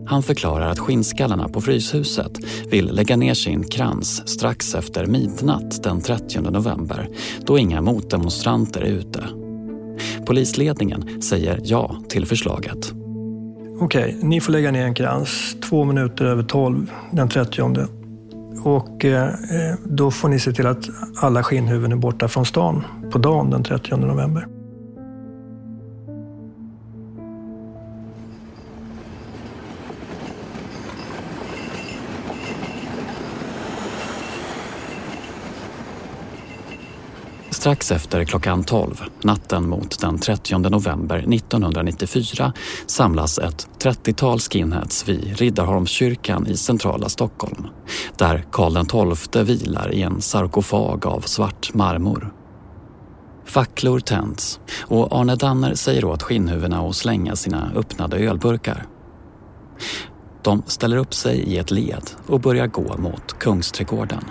Han 0.07 0.23
förklarar 0.23 0.69
att 0.69 0.79
skinnskallarna 0.79 1.49
på 1.49 1.61
Fryshuset 1.61 2.31
vill 2.69 2.95
lägga 2.95 3.17
ner 3.17 3.33
sin 3.33 3.63
krans 3.63 4.27
strax 4.27 4.75
efter 4.75 5.05
midnatt 5.05 5.83
den 5.83 6.01
30 6.01 6.41
november 6.41 7.09
då 7.45 7.57
inga 7.57 7.81
motdemonstranter 7.81 8.81
är 8.81 8.91
ute. 8.91 9.23
Polisledningen 10.25 11.21
säger 11.21 11.59
ja 11.63 12.01
till 12.09 12.25
förslaget. 12.25 12.93
Okej, 13.79 14.17
ni 14.21 14.41
får 14.41 14.51
lägga 14.51 14.71
ner 14.71 14.85
en 14.85 14.93
krans 14.93 15.57
två 15.69 15.83
minuter 15.83 16.25
över 16.25 16.43
tolv 16.43 16.91
den 17.11 17.29
30 17.29 17.98
och 18.63 19.05
eh, 19.05 19.27
eh, 19.27 19.75
då 19.83 20.11
får 20.11 20.29
ni 20.29 20.39
se 20.39 20.51
till 20.51 20.67
att 20.67 20.89
alla 21.15 21.43
skinnhuvuden 21.43 21.91
är 21.91 21.95
borta 21.95 22.27
från 22.27 22.45
stan 22.45 22.83
på 23.11 23.17
dagen 23.17 23.49
den 23.49 23.63
30 23.63 23.95
november. 23.95 24.58
Strax 37.59 37.91
efter 37.91 38.25
klockan 38.25 38.63
12, 38.63 39.03
natten 39.21 39.69
mot 39.69 39.99
den 39.99 40.19
30 40.19 40.57
november 40.57 41.17
1994, 41.17 42.53
samlas 42.85 43.39
ett 43.39 43.67
30-tal 43.79 44.39
skinheads 44.39 45.07
vid 45.07 45.37
Riddarholmskyrkan 45.39 46.47
i 46.47 46.57
centrala 46.57 47.09
Stockholm, 47.09 47.67
där 48.17 48.45
Karl 48.51 49.15
XII 49.15 49.43
vilar 49.43 49.93
i 49.93 50.01
en 50.01 50.21
sarkofag 50.21 51.05
av 51.05 51.21
svart 51.21 51.73
marmor. 51.73 52.33
Facklor 53.45 53.99
tänds 53.99 54.59
och 54.81 55.19
Arne 55.19 55.35
Danner 55.35 55.73
säger 55.73 56.05
åt 56.05 56.23
skinnhuvudena 56.23 56.79
att 56.81 56.95
slänga 56.95 57.35
sina 57.35 57.71
öppnade 57.75 58.17
ölburkar. 58.17 58.85
De 60.41 60.63
ställer 60.67 60.97
upp 60.97 61.13
sig 61.13 61.37
i 61.39 61.57
ett 61.57 61.71
led 61.71 62.09
och 62.27 62.39
börjar 62.39 62.67
gå 62.67 62.97
mot 62.97 63.39
Kungsträdgården. 63.39 64.23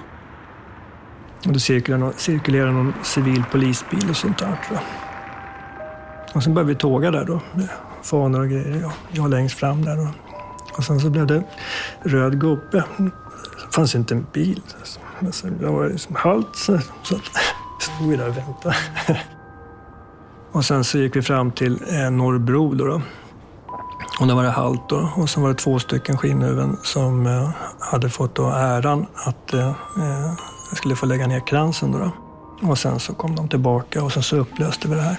Och 1.46 1.52
det 1.52 1.60
cirkulerar, 1.60 2.12
cirkulerar 2.16 2.72
någon 2.72 2.94
civil 3.02 3.44
polisbil 3.50 4.10
och 4.10 4.16
sånt 4.16 4.38
där 4.38 4.46
tror 4.66 4.78
jag. 4.78 4.82
Och 6.34 6.42
sen 6.42 6.54
började 6.54 6.72
vi 6.72 6.78
tåga 6.78 7.10
där 7.10 7.24
då 7.24 7.40
med 7.52 7.68
fanor 8.02 8.40
och 8.40 8.48
grejer. 8.48 8.80
Jag, 8.80 8.92
jag 9.10 9.30
längst 9.30 9.58
fram 9.58 9.84
där. 9.84 9.96
då. 9.96 10.08
Och 10.76 10.84
sen 10.84 11.00
så 11.00 11.10
blev 11.10 11.26
det 11.26 11.42
röd 12.02 12.40
gubbe. 12.40 12.84
Det 12.96 13.74
fanns 13.74 13.94
inte 13.94 14.14
en 14.14 14.26
bil. 14.32 14.62
Men 15.20 15.32
sen, 15.32 15.58
jag 15.62 15.72
var 15.72 15.88
liksom 15.88 16.16
halt 16.18 16.56
så, 16.56 16.78
så 17.02 17.18
stod 17.80 18.08
vi 18.08 18.16
där 18.16 18.28
och 18.28 18.36
väntade. 18.36 18.76
Och 20.52 20.64
sen 20.64 20.84
så 20.84 20.98
gick 20.98 21.16
vi 21.16 21.22
fram 21.22 21.50
till 21.50 21.78
eh, 21.90 22.10
Norrbro 22.10 22.74
då. 22.74 22.84
då. 22.84 23.02
Och 24.20 24.26
då 24.26 24.34
var 24.34 24.42
det 24.42 24.50
halt 24.50 24.88
då. 24.88 25.12
Och 25.16 25.30
sen 25.30 25.42
var 25.42 25.50
det 25.50 25.54
två 25.54 25.78
stycken 25.78 26.18
skinnhuvuden 26.18 26.76
som 26.82 27.26
eh, 27.26 27.50
hade 27.78 28.10
fått 28.10 28.34
då 28.34 28.50
äran 28.50 29.06
att 29.14 29.54
eh, 29.54 29.68
eh 29.68 30.32
jag 30.68 30.78
skulle 30.78 30.96
få 30.96 31.06
lägga 31.06 31.26
ner 31.26 31.40
kransen 31.40 31.92
då, 31.92 31.98
då. 31.98 32.12
Och 32.68 32.78
sen 32.78 33.00
så 33.00 33.14
kom 33.14 33.36
de 33.36 33.48
tillbaka 33.48 34.04
och 34.04 34.12
sen 34.12 34.22
så 34.22 34.36
upplöste 34.36 34.88
vi 34.88 34.94
det 34.94 35.00
här. 35.00 35.16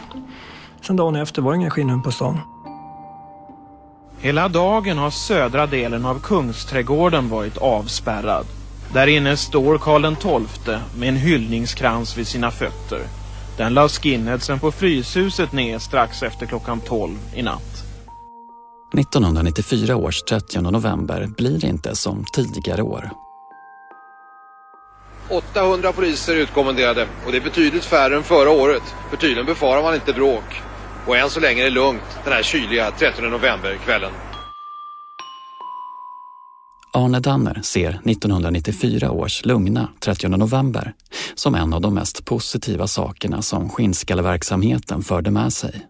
Sen 0.82 0.96
dagen 0.96 1.16
efter 1.16 1.42
var 1.42 1.52
det 1.52 1.56
ingen 1.56 1.72
skinnhuvud 1.72 2.04
på 2.04 2.12
stan. 2.12 2.38
Hela 4.20 4.50
dagen 4.50 4.98
har 4.98 5.10
södra 5.10 5.68
delen 5.68 6.06
av 6.06 6.20
Kungsträdgården 6.20 7.30
varit 7.30 7.58
avspärrad. 7.58 8.46
Där 8.94 9.08
inne 9.08 9.38
står 9.38 9.78
Karl 9.78 10.16
XII 10.16 10.78
med 10.98 11.10
en 11.10 11.16
hyllningskrans 11.16 12.18
vid 12.18 12.28
sina 12.28 12.52
fötter. 12.52 13.02
Den 13.58 13.74
la 13.74 13.90
skinheadsen 13.90 14.60
på 14.60 14.72
Fryshuset 14.72 15.54
ner 15.54 15.80
strax 15.80 16.24
efter 16.24 16.46
klockan 16.46 16.80
12 16.80 17.18
i 17.36 17.42
natt. 17.42 17.84
1994 18.98 19.96
års 19.96 20.22
30 20.22 20.62
november 20.62 21.28
blir 21.38 21.66
inte 21.66 21.96
som 21.96 22.26
tidigare 22.34 22.82
år. 22.82 23.10
800 25.30 25.94
poliser 25.94 26.36
utkommenderade 26.36 27.08
och 27.26 27.32
det 27.32 27.38
är 27.38 27.42
betydligt 27.42 27.86
färre 27.86 28.16
än 28.16 28.24
förra 28.24 28.50
året. 28.50 28.84
För 29.10 29.18
tydligen 29.18 29.46
befarar 29.46 29.82
man 29.82 29.96
inte 29.96 30.14
bråk. 30.14 30.62
Och 31.08 31.18
än 31.18 31.30
så 31.30 31.40
länge 31.40 31.62
är 31.62 31.64
det 31.64 31.70
lugnt 31.70 32.20
den 32.24 32.34
här 32.34 32.44
kyliga 32.44 32.92
13 32.92 33.32
november-kvällen. 33.32 34.12
Arne 36.94 37.20
Danner 37.20 37.60
ser 37.64 37.90
1994 37.90 39.12
års 39.12 39.46
lugna 39.46 39.88
30 40.00 40.28
november 40.28 40.94
som 41.36 41.56
en 41.56 41.74
av 41.74 41.82
de 41.82 41.94
mest 41.94 42.26
positiva 42.26 42.88
sakerna 42.88 43.42
som 43.42 43.70
skinnskalleverksamheten 43.70 45.02
förde 45.02 45.32
med 45.32 45.54
sig. 45.54 45.88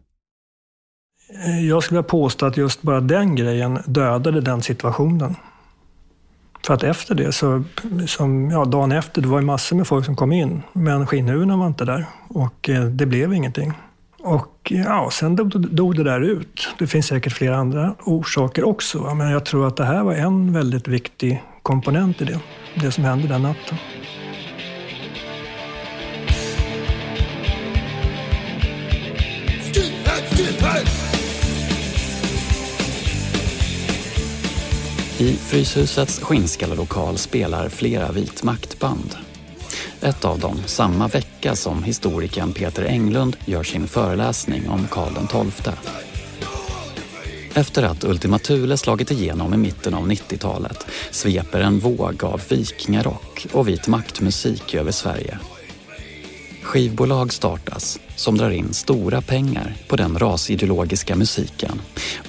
Jag 1.70 1.84
skulle 1.84 1.98
vilja 1.98 2.10
påstå 2.10 2.46
att 2.46 2.58
just 2.58 2.82
bara 2.82 3.02
den 3.02 3.36
grejen 3.36 3.80
dödade 3.86 4.42
den 4.42 4.62
situationen. 4.62 5.36
För 6.66 6.74
att 6.74 6.84
efter 6.84 7.16
det, 7.16 7.32
så, 7.32 7.64
som, 8.08 8.52
ja, 8.52 8.66
dagen 8.66 8.92
efter, 8.92 9.22
det 9.22 9.28
var 9.28 9.40
ju 9.40 9.46
massor 9.46 9.76
med 9.76 9.88
folk 9.88 10.06
som 10.06 10.16
kom 10.16 10.32
in, 10.32 10.64
men 10.74 11.08
skinnhuvudena 11.08 11.58
var 11.58 11.68
inte 11.68 11.86
där 11.86 12.06
och 12.28 12.70
eh, 12.70 12.84
det 12.84 13.06
blev 13.06 13.34
ingenting. 13.34 13.74
Och 14.24 14.72
ja, 14.72 15.10
sen 15.12 15.36
dog, 15.36 15.50
dog 15.76 15.96
det 15.96 16.04
där 16.04 16.22
ut. 16.22 16.76
Det 16.80 16.88
finns 16.88 17.06
säkert 17.08 17.34
flera 17.34 17.58
andra 17.58 17.96
orsaker 18.04 18.64
också, 18.64 19.00
va? 19.00 19.14
men 19.14 19.30
jag 19.30 19.46
tror 19.46 19.68
att 19.68 19.78
det 19.78 19.86
här 19.86 20.04
var 20.04 20.14
en 20.14 20.54
väldigt 20.54 20.88
viktig 20.88 21.44
komponent 21.64 22.22
i 22.22 22.26
det, 22.26 22.40
det 22.76 22.92
som 22.92 23.04
hände 23.04 23.28
den 23.28 23.42
natten. 23.42 23.78
I 35.20 35.36
Fryshusets 35.36 36.20
skinnskallelokal 36.20 37.18
spelar 37.18 37.70
flera 37.70 38.12
vitmaktband. 38.12 39.16
Ett 40.02 40.26
av 40.26 40.40
dem 40.40 40.58
samma 40.66 41.08
vecka 41.08 41.56
som 41.56 41.84
historikern 41.84 42.54
Peter 42.54 42.84
Englund 42.84 43.38
gör 43.46 43.64
sin 43.64 43.88
föreläsning 43.88 44.70
om 44.70 44.88
Karl 44.88 45.14
XII. 45.28 45.74
Efter 47.54 47.84
att 47.84 48.04
Ultima 48.04 48.40
Thule 48.40 48.78
slagit 48.78 49.12
igenom 49.12 49.54
i 49.54 49.58
mitten 49.58 49.94
av 49.94 50.08
90-talet 50.08 50.86
sveper 51.12 51.60
en 51.60 51.80
våg 51.80 52.24
av 52.24 52.42
vikingarock 52.50 53.48
och 53.52 53.68
vit 53.68 53.88
maktmusik 53.88 54.74
över 54.74 54.92
Sverige. 54.92 55.40
Skivbolag 56.70 57.34
startas 57.34 58.00
som 58.16 58.38
drar 58.38 58.50
in 58.50 58.74
stora 58.74 59.22
pengar 59.22 59.76
på 59.88 59.96
den 59.96 60.20
rasideologiska 60.20 61.16
musiken 61.16 61.82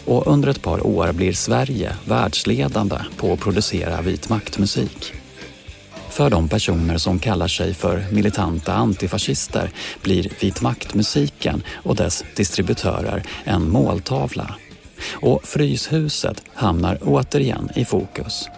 och 0.05 0.27
under 0.27 0.49
ett 0.49 0.63
par 0.63 0.87
år 0.87 1.13
blir 1.13 1.33
Sverige 1.33 1.97
världsledande 2.05 2.97
på 3.17 3.33
att 3.33 3.41
producera 3.41 4.03
vit 4.03 4.29
maktmusik. 4.29 5.13
För 6.11 6.31
de 6.31 6.49
personer 6.49 6.99
som 6.99 7.19
kallar 7.19 7.49
sig 7.49 7.75
för 7.75 8.05
militanta 8.13 8.73
antifascister 8.73 9.71
blir 10.03 10.33
vit 10.41 10.63
maktmusiken 10.63 11.63
och 11.73 11.97
dess 11.97 12.25
distributörer 12.37 13.23
en 13.45 13.71
måltavla. 13.71 14.55
Och 15.13 15.41
Fryshuset 15.45 16.43
hamnar 16.55 16.99
återigen 17.03 17.69
i 17.77 17.85
fokus. 17.85 18.49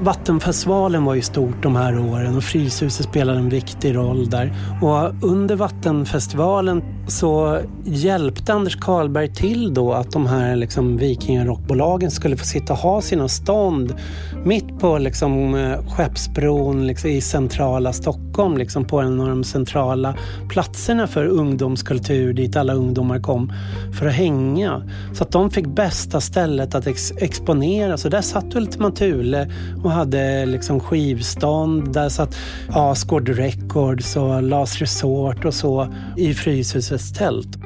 Vattenfestivalen 0.00 1.04
var 1.04 1.14
ju 1.14 1.22
stort 1.22 1.62
de 1.62 1.76
här 1.76 1.98
åren 1.98 2.36
och 2.36 2.44
Fryshuset 2.44 3.06
spelade 3.06 3.38
en 3.38 3.48
viktig 3.48 3.96
roll 3.96 4.30
där. 4.30 4.52
Och 4.82 5.24
under 5.24 5.56
Vattenfestivalen 5.56 6.82
så 7.08 7.60
hjälpte 7.84 8.52
Anders 8.52 8.76
Karlberg 8.76 9.34
till 9.34 9.74
då 9.74 9.92
att 9.92 10.10
de 10.10 10.26
här 10.26 10.56
liksom 10.56 10.96
vikingarockbolagen 10.96 12.10
skulle 12.10 12.36
få 12.36 12.44
sitta 12.44 12.72
och 12.72 12.78
ha 12.78 13.00
sina 13.00 13.28
stånd 13.28 13.94
mitt 14.44 14.78
på 14.78 14.98
liksom 14.98 15.54
eh, 15.54 15.86
Skeppsbron 15.88 16.86
liksom 16.86 17.10
i 17.10 17.20
centrala 17.20 17.92
Stockholm, 17.92 18.56
liksom 18.56 18.84
på 18.84 19.00
en 19.00 19.20
av 19.20 19.28
de 19.28 19.44
centrala 19.44 20.14
platserna 20.48 21.06
för 21.06 21.26
ungdomskultur 21.26 22.32
dit 22.32 22.56
alla 22.56 22.74
ungdomar 22.74 23.18
kom 23.20 23.52
för 23.98 24.06
att 24.06 24.14
hänga. 24.14 24.82
Så 25.12 25.22
att 25.22 25.30
de 25.30 25.50
fick 25.50 25.66
bästa 25.66 26.20
stället 26.20 26.74
att 26.74 26.86
ex 26.86 27.12
exponera. 27.12 27.96
Så 27.96 28.08
där 28.08 28.20
satt 28.20 28.54
Ultima 28.54 28.90
Thule 28.90 29.50
och 29.84 29.90
hade 29.90 30.46
liksom 30.46 30.80
skivstånd. 30.80 31.92
Där 31.92 32.08
satt 32.08 32.36
Asgård 32.68 33.28
Records 33.28 34.16
och 34.16 34.42
Last 34.42 34.80
Resort 34.80 35.44
och 35.44 35.54
så 35.54 35.94
i 36.16 36.34
Fryshusets 36.34 37.12
tält. 37.12 37.58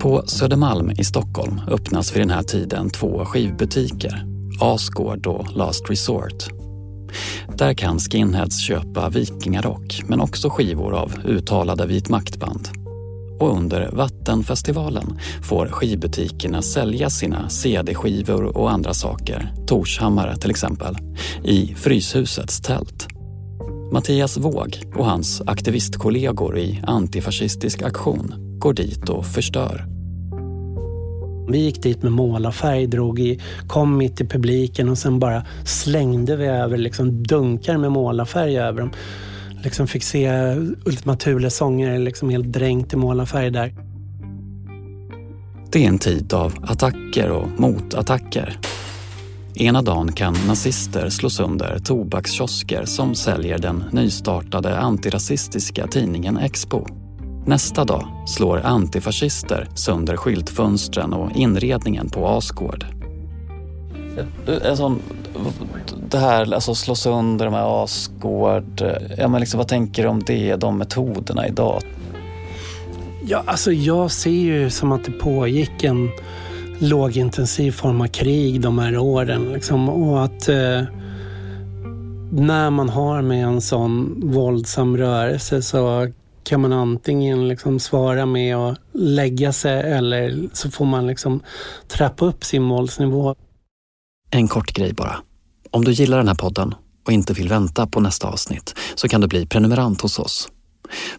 På 0.00 0.22
Södermalm 0.26 0.90
i 0.90 1.04
Stockholm 1.04 1.60
öppnas 1.68 2.16
vid 2.16 2.22
den 2.22 2.30
här 2.30 2.42
tiden 2.42 2.90
två 2.90 3.24
skivbutiker, 3.24 4.26
Asgård 4.60 5.26
och 5.26 5.56
Last 5.56 5.90
Resort. 5.90 6.48
Där 7.56 7.74
kan 7.74 7.98
skinheads 7.98 8.60
köpa 8.60 9.08
vikingarock 9.08 10.02
men 10.06 10.20
också 10.20 10.50
skivor 10.50 10.94
av 10.94 11.12
uttalade 11.24 11.86
vitmaktband 11.86 12.81
och 13.42 13.56
under 13.56 13.90
Vattenfestivalen 13.92 15.18
får 15.42 15.66
skivbutikerna 15.66 16.62
sälja 16.62 17.10
sina 17.10 17.48
CD-skivor 17.48 18.56
och 18.56 18.70
andra 18.70 18.94
saker, 18.94 19.52
Torshammare 19.66 20.36
till 20.36 20.50
exempel, 20.50 20.96
i 21.44 21.74
Fryshusets 21.76 22.60
tält. 22.60 23.08
Mattias 23.92 24.36
Våg 24.36 24.82
och 24.96 25.06
hans 25.06 25.42
aktivistkollegor 25.46 26.58
i 26.58 26.82
Antifascistisk 26.86 27.82
aktion 27.82 28.34
går 28.58 28.72
dit 28.72 29.08
och 29.08 29.26
förstör. 29.26 29.86
Vi 31.48 31.58
gick 31.58 31.82
dit 31.82 32.02
med 32.02 32.12
målarfärg, 32.12 32.86
drog 32.86 33.20
i, 33.20 33.40
kom 33.66 33.96
mitt 33.96 34.20
i 34.20 34.26
publiken 34.26 34.88
och 34.88 34.98
sen 34.98 35.18
bara 35.18 35.46
slängde 35.64 36.36
vi 36.36 36.46
över 36.46 36.76
liksom 36.76 37.22
dunkar 37.22 37.78
med 37.78 37.92
målarfärg 37.92 38.58
över 38.58 38.80
dem 38.80 38.90
liksom 39.62 39.86
fick 39.86 40.02
se 40.02 40.54
Ultima 40.84 41.16
Thules 41.16 41.56
sånger 41.56 41.98
liksom 41.98 42.30
helt 42.30 42.52
dränkt 42.52 42.92
i 42.92 42.96
målarfärg 42.96 43.50
där. 43.50 43.74
Det 45.72 45.84
är 45.84 45.88
en 45.88 45.98
tid 45.98 46.34
av 46.34 46.54
attacker 46.62 47.30
och 47.30 47.48
motattacker. 47.60 48.58
Ena 49.54 49.82
dagen 49.82 50.12
kan 50.12 50.36
nazister 50.46 51.08
slå 51.08 51.30
sönder 51.30 51.78
tobakskiosker 51.78 52.84
som 52.84 53.14
säljer 53.14 53.58
den 53.58 53.84
nystartade 53.92 54.78
antirasistiska 54.78 55.86
tidningen 55.86 56.36
Expo. 56.36 56.86
Nästa 57.46 57.84
dag 57.84 58.24
slår 58.26 58.60
antifascister 58.60 59.68
sönder 59.74 60.16
skyltfönstren 60.16 61.12
och 61.12 61.36
inredningen 61.36 62.08
på 62.08 62.28
Asgård. 62.28 62.86
En 64.64 64.76
sån 64.76 64.98
det 66.10 66.18
här, 66.18 66.54
alltså 66.54 66.74
slå 66.74 66.94
sönder 66.94 67.44
de 67.44 67.54
här 67.54 67.84
Asgård. 67.84 68.80
Eh, 68.80 68.96
ja, 69.18 69.28
men 69.28 69.40
liksom, 69.40 69.58
vad 69.58 69.68
tänker 69.68 70.02
du 70.02 70.08
om 70.08 70.22
det, 70.26 70.56
de 70.56 70.78
metoderna 70.78 71.48
idag? 71.48 71.82
Ja, 73.26 73.42
alltså 73.46 73.72
jag 73.72 74.10
ser 74.10 74.30
ju 74.30 74.70
som 74.70 74.92
att 74.92 75.04
det 75.04 75.12
pågick 75.12 75.84
en 75.84 76.10
lågintensiv 76.78 77.72
form 77.72 78.00
av 78.00 78.06
krig 78.06 78.60
de 78.60 78.78
här 78.78 78.98
åren. 78.98 79.52
Liksom, 79.52 79.88
och 79.88 80.24
att 80.24 80.48
eh, 80.48 80.82
när 82.32 82.70
man 82.70 82.88
har 82.88 83.22
med 83.22 83.44
en 83.44 83.60
sån 83.60 84.20
våldsam 84.32 84.96
rörelse 84.96 85.62
så 85.62 86.08
kan 86.44 86.60
man 86.60 86.72
antingen 86.72 87.48
liksom 87.48 87.80
svara 87.80 88.26
med 88.26 88.56
att 88.56 88.78
lägga 88.92 89.52
sig 89.52 89.92
eller 89.92 90.48
så 90.52 90.70
får 90.70 90.84
man 90.84 91.06
liksom 91.06 91.40
trappa 91.88 92.24
upp 92.24 92.44
sin 92.44 92.68
våldsnivå. 92.68 93.34
En 94.34 94.48
kort 94.48 94.72
grej 94.72 94.92
bara. 94.92 95.16
Om 95.70 95.84
du 95.84 95.92
gillar 95.92 96.16
den 96.16 96.28
här 96.28 96.34
podden 96.34 96.74
och 97.06 97.12
inte 97.12 97.32
vill 97.32 97.48
vänta 97.48 97.86
på 97.86 98.00
nästa 98.00 98.28
avsnitt 98.28 98.74
så 98.94 99.08
kan 99.08 99.20
du 99.20 99.26
bli 99.26 99.46
prenumerant 99.46 100.00
hos 100.00 100.18
oss. 100.18 100.48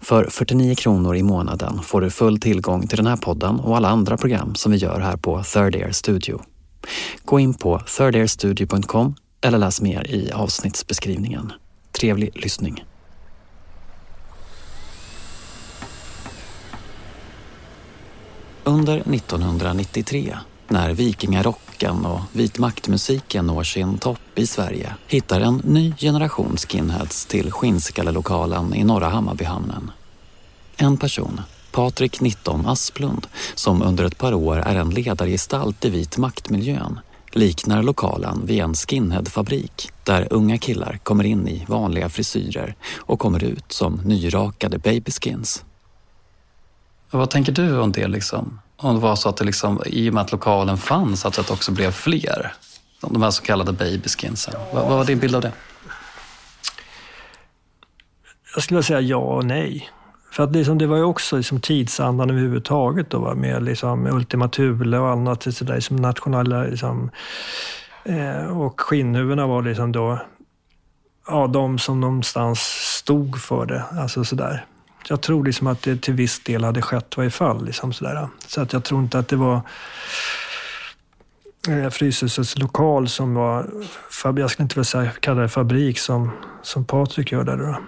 För 0.01 0.29
49 0.29 0.75
kronor 0.75 1.15
i 1.15 1.23
månaden 1.23 1.81
får 1.81 2.01
du 2.01 2.09
full 2.09 2.39
tillgång 2.39 2.87
till 2.87 2.97
den 2.97 3.07
här 3.07 3.17
podden 3.17 3.59
och 3.59 3.77
alla 3.77 3.89
andra 3.89 4.17
program 4.17 4.55
som 4.55 4.71
vi 4.71 4.77
gör 4.77 4.99
här 4.99 5.17
på 5.17 5.43
Third 5.43 5.75
Air 5.75 5.91
Studio. 5.91 6.41
Gå 7.25 7.39
in 7.39 7.53
på 7.53 7.81
thirdairstudio.com 7.97 9.15
eller 9.41 9.57
läs 9.57 9.81
mer 9.81 10.11
i 10.11 10.31
avsnittsbeskrivningen. 10.31 11.53
Trevlig 11.91 12.43
lyssning. 12.43 12.85
Under 18.63 18.97
1993 18.97 20.37
när 20.67 20.93
vikingarocken 21.83 22.05
och 22.05 22.21
vitmaktmusiken 22.31 23.47
når 23.47 23.63
sin 23.63 23.97
topp 23.97 24.19
i 24.35 24.47
Sverige 24.47 24.95
hittar 25.07 25.41
en 25.41 25.61
ny 25.63 25.93
generation 25.97 26.57
skinheads 26.57 27.25
till 27.25 27.51
skinnskallelokalen 27.51 28.73
i 28.75 28.83
Norra 28.83 29.09
Hammarbyhamnen. 29.09 29.91
En 30.77 30.97
person, 30.97 31.41
Patrik 31.71 32.21
19 32.21 32.67
Asplund, 32.67 33.27
som 33.55 33.81
under 33.81 34.05
ett 34.05 34.17
par 34.17 34.33
år 34.33 34.57
är 34.57 34.75
en 34.75 34.89
ledargestalt 34.89 35.85
i 35.85 35.89
vit 35.89 36.17
maktmiljön 36.17 36.99
liknar 37.35 37.83
lokalen 37.83 38.45
vid 38.45 38.61
en 38.61 38.73
skinheadfabrik 38.73 39.89
där 40.03 40.27
unga 40.31 40.57
killar 40.57 40.99
kommer 41.03 41.23
in 41.23 41.47
i 41.47 41.65
vanliga 41.67 42.09
frisyrer 42.09 42.75
och 43.07 43.19
kommer 43.19 43.43
ut 43.43 43.71
som 43.71 44.01
nyrakade 44.05 44.77
babyskins. 44.77 45.63
Vad 47.11 47.29
tänker 47.29 47.51
du 47.51 47.79
om 47.79 47.91
det? 47.91 48.07
liksom? 48.07 48.59
Om 48.83 48.95
det 48.95 49.01
var 49.01 49.15
så 49.15 49.29
att 49.29 49.37
det 49.37 49.45
liksom, 49.45 49.81
i 49.85 50.09
och 50.09 50.13
med 50.13 50.21
att 50.21 50.31
lokalen 50.31 50.77
fanns, 50.77 51.25
att 51.25 51.33
det 51.33 51.51
också 51.51 51.71
blev 51.71 51.91
fler. 51.91 52.53
De 53.01 53.21
här 53.21 53.31
så 53.31 53.43
kallade 53.43 53.71
babyskinsen. 53.71 54.53
Vad, 54.73 54.87
vad 54.87 54.97
var 54.97 55.05
din 55.05 55.19
bild 55.19 55.35
av 55.35 55.41
det? 55.41 55.51
Jag 58.55 58.63
skulle 58.63 58.83
säga 58.83 59.01
ja 59.01 59.17
och 59.17 59.45
nej. 59.45 59.89
För 60.31 60.43
att 60.43 60.51
liksom, 60.51 60.77
det 60.77 60.87
var 60.87 60.97
ju 60.97 61.03
också 61.03 61.37
liksom 61.37 61.59
tidsandan 61.59 62.29
överhuvudtaget 62.29 63.09
då, 63.09 63.19
va? 63.19 63.35
med 63.35 63.63
liksom 63.63 64.07
Ultima 64.07 64.47
Thule 64.47 64.97
och 64.97 65.09
annat 65.09 65.55
sådär, 65.55 65.75
liksom 65.75 65.95
nationella... 65.95 66.63
Liksom, 66.63 67.11
eh, 68.03 68.57
och 68.57 68.81
skinnhuvudena 68.81 69.47
var 69.47 69.61
liksom 69.61 69.91
då 69.91 70.19
ja, 71.27 71.47
de 71.47 71.79
som 71.79 72.01
någonstans 72.01 72.59
stod 72.97 73.41
för 73.41 73.65
det. 73.65 73.83
Alltså 73.91 74.23
sådär 74.23 74.65
jag 75.07 75.21
tror 75.21 75.45
liksom 75.45 75.67
att 75.67 75.81
det 75.81 76.01
till 76.01 76.13
viss 76.13 76.39
del 76.39 76.63
hade 76.63 76.81
skett 76.81 77.17
varje 77.17 77.29
fall. 77.29 77.65
Liksom 77.65 77.93
sådär. 77.93 78.27
Så 78.47 78.61
att 78.61 78.73
jag 78.73 78.83
tror 78.83 79.01
inte 79.01 79.19
att 79.19 79.27
det 79.27 79.35
var 79.35 79.61
eh, 81.69 81.89
Fryshusets 81.89 82.57
lokal 82.57 83.09
som 83.09 83.33
var, 83.33 83.69
jag 84.23 84.51
skulle 84.51 84.63
inte 84.63 84.75
vilja 84.75 84.83
säga, 84.83 85.11
kalla 85.19 85.41
det 85.41 85.49
fabrik 85.49 85.99
som, 85.99 86.31
som 86.61 86.85
Patrik 86.85 87.31
gör 87.31 87.43
där. 87.43 87.57
Då. 87.57 87.79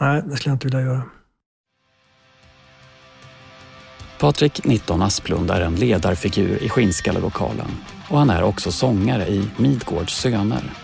Nej, 0.00 0.22
det 0.26 0.36
skulle 0.36 0.50
jag 0.50 0.56
inte 0.56 0.66
vilja 0.66 0.80
göra. 0.80 1.02
Patrik 4.18 4.64
19 4.64 5.02
Asplund 5.02 5.50
är 5.50 5.60
en 5.60 5.76
ledarfigur 5.76 6.62
i 6.62 6.68
Skinnskallelokalen 6.68 7.70
och 8.08 8.18
han 8.18 8.30
är 8.30 8.42
också 8.42 8.72
sångare 8.72 9.28
i 9.28 9.50
Midgårds 9.56 10.16
söner 10.16 10.83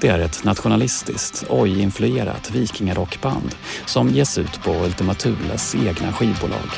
det 0.00 0.08
är 0.08 0.18
ett 0.18 0.44
nationalistiskt, 0.44 1.44
oj-influerat 1.48 2.50
vikingarockband 2.50 3.54
som 3.86 4.08
ges 4.08 4.38
ut 4.38 4.62
på 4.62 4.70
Ultima 4.70 5.14
Thules 5.14 5.74
egna 5.74 6.12
skivbolag. 6.12 6.70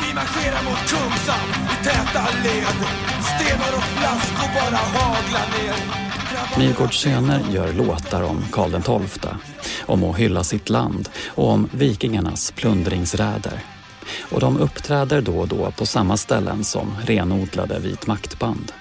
Vi 0.00 0.14
marscherar 0.14 0.64
mot 0.64 0.88
Kungshamn 0.88 1.52
i 1.72 1.84
täta 1.84 2.28
led. 2.44 2.86
Stenar 3.22 3.76
och 3.76 3.82
flaskor 3.82 4.54
bara 4.54 4.76
haglar 4.76 5.46
ner. 5.58 6.00
Midgårds 6.58 7.00
söner 7.00 7.40
gör 7.52 7.72
låtar 7.72 8.22
om 8.22 8.44
Karl 8.52 8.70
XII, 9.06 9.30
om 9.86 10.04
att 10.04 10.16
hylla 10.16 10.44
sitt 10.44 10.68
land 10.68 11.08
och 11.26 11.48
om 11.48 11.68
vikingarnas 11.72 12.52
plundringsräder. 12.52 13.64
Och 14.30 14.40
de 14.40 14.58
uppträder 14.58 15.20
då 15.20 15.38
och 15.38 15.48
då 15.48 15.70
på 15.70 15.86
samma 15.86 16.16
ställen 16.16 16.64
som 16.64 16.96
renodlade 17.04 17.78
vitmaktband. 17.78 18.72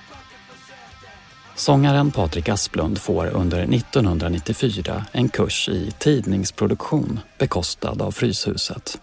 Sångaren 1.59 2.11
Patrik 2.11 2.49
Asplund 2.49 2.97
får 2.97 3.25
under 3.25 3.59
1994 3.59 5.05
en 5.11 5.29
kurs 5.29 5.69
i 5.69 5.91
tidningsproduktion 5.99 7.19
bekostad 7.39 7.95
av 8.01 8.11
Fryshuset. 8.11 9.01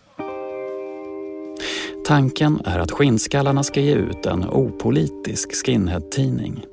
Tanken 2.07 2.61
är 2.65 2.79
att 2.79 2.91
Skinnskallarna 2.91 3.63
ska 3.63 3.81
ge 3.81 3.95
ut 3.95 4.27
en 4.27 4.45
opolitisk 4.45 5.67
skinhead-tidning. 5.67 6.65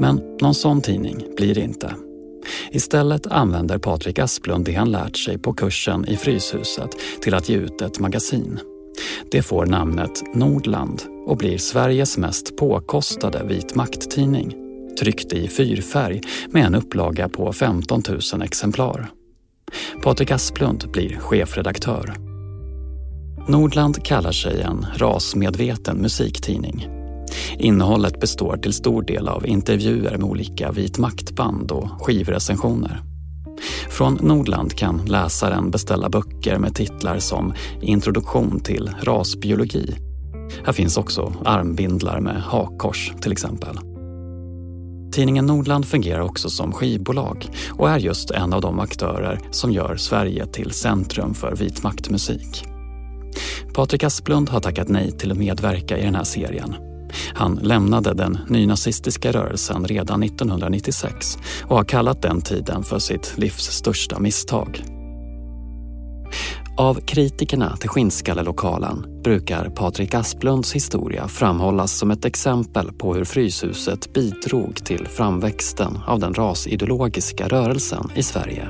Men 0.00 0.36
någon 0.40 0.54
sån 0.54 0.80
tidning 0.80 1.24
blir 1.36 1.54
det 1.54 1.60
inte. 1.60 1.94
Istället 2.70 3.26
använder 3.26 3.78
Patrik 3.78 4.18
Asplund 4.18 4.64
det 4.64 4.74
han 4.74 4.90
lärt 4.90 5.16
sig 5.16 5.38
på 5.38 5.52
kursen 5.52 6.08
i 6.08 6.16
Fryshuset 6.16 6.90
till 7.22 7.34
att 7.34 7.48
ge 7.48 7.56
ut 7.56 7.80
ett 7.80 7.98
magasin. 7.98 8.60
Det 9.30 9.42
får 9.42 9.66
namnet 9.66 10.22
Nordland 10.34 11.02
och 11.26 11.36
blir 11.36 11.58
Sveriges 11.58 12.18
mest 12.18 12.56
påkostade 12.56 13.44
vit 13.44 13.74
makt-tidning. 13.74 14.63
Tryckt 14.98 15.32
i 15.32 15.48
fyrfärg 15.48 16.20
med 16.50 16.66
en 16.66 16.74
upplaga 16.74 17.28
på 17.28 17.52
15 17.52 18.02
000 18.32 18.42
exemplar. 18.42 19.10
Patrik 20.02 20.30
Asplund 20.30 20.90
blir 20.92 21.16
chefredaktör. 21.16 22.14
Nordland 23.48 24.04
kallar 24.04 24.32
sig 24.32 24.60
en 24.60 24.86
rasmedveten 24.96 25.96
musiktidning. 25.96 26.88
Innehållet 27.58 28.20
består 28.20 28.56
till 28.56 28.72
stor 28.72 29.02
del 29.02 29.28
av 29.28 29.46
intervjuer 29.46 30.16
med 30.16 30.24
olika 30.24 30.72
vit 30.72 30.98
maktband 30.98 31.70
och 31.70 31.88
skivrecensioner. 32.02 33.02
Från 33.90 34.14
Nordland 34.14 34.74
kan 34.74 35.00
läsaren 35.06 35.70
beställa 35.70 36.08
böcker 36.08 36.58
med 36.58 36.74
titlar 36.74 37.18
som 37.18 37.54
Introduktion 37.82 38.60
till 38.60 38.90
rasbiologi. 39.02 39.94
Här 40.64 40.72
finns 40.72 40.96
också 40.96 41.32
armbindlar 41.44 42.20
med 42.20 42.42
hakkors 42.42 43.12
till 43.20 43.32
exempel. 43.32 43.93
Tidningen 45.14 45.46
Nordland 45.46 45.86
fungerar 45.86 46.20
också 46.20 46.50
som 46.50 46.72
skivbolag 46.72 47.48
och 47.70 47.90
är 47.90 47.98
just 47.98 48.30
en 48.30 48.52
av 48.52 48.60
de 48.60 48.80
aktörer 48.80 49.40
som 49.50 49.72
gör 49.72 49.96
Sverige 49.96 50.46
till 50.46 50.70
centrum 50.70 51.34
för 51.34 51.56
vitmaktmusik. 51.56 52.64
Patrik 53.74 54.04
Asplund 54.04 54.48
har 54.48 54.60
tackat 54.60 54.88
nej 54.88 55.12
till 55.12 55.32
att 55.32 55.38
medverka 55.38 55.98
i 55.98 56.04
den 56.04 56.14
här 56.14 56.24
serien. 56.24 56.74
Han 57.34 57.54
lämnade 57.54 58.14
den 58.14 58.38
nynazistiska 58.48 59.32
rörelsen 59.32 59.84
redan 59.84 60.22
1996 60.22 61.38
och 61.62 61.76
har 61.76 61.84
kallat 61.84 62.22
den 62.22 62.42
tiden 62.42 62.82
för 62.82 62.98
sitt 62.98 63.34
livs 63.36 63.70
största 63.70 64.18
misstag. 64.18 64.93
Av 66.76 66.94
kritikerna 66.94 67.76
till 67.76 67.88
Skinnskallelokalen 67.88 69.22
brukar 69.22 69.70
Patrik 69.70 70.14
Asplunds 70.14 70.74
historia 70.74 71.28
framhållas 71.28 71.98
som 71.98 72.10
ett 72.10 72.24
exempel 72.24 72.92
på 72.92 73.14
hur 73.14 73.24
Fryshuset 73.24 74.12
bidrog 74.12 74.84
till 74.84 75.08
framväxten 75.08 75.98
av 76.06 76.18
den 76.18 76.34
rasideologiska 76.34 77.48
rörelsen 77.48 78.10
i 78.14 78.22
Sverige. 78.22 78.68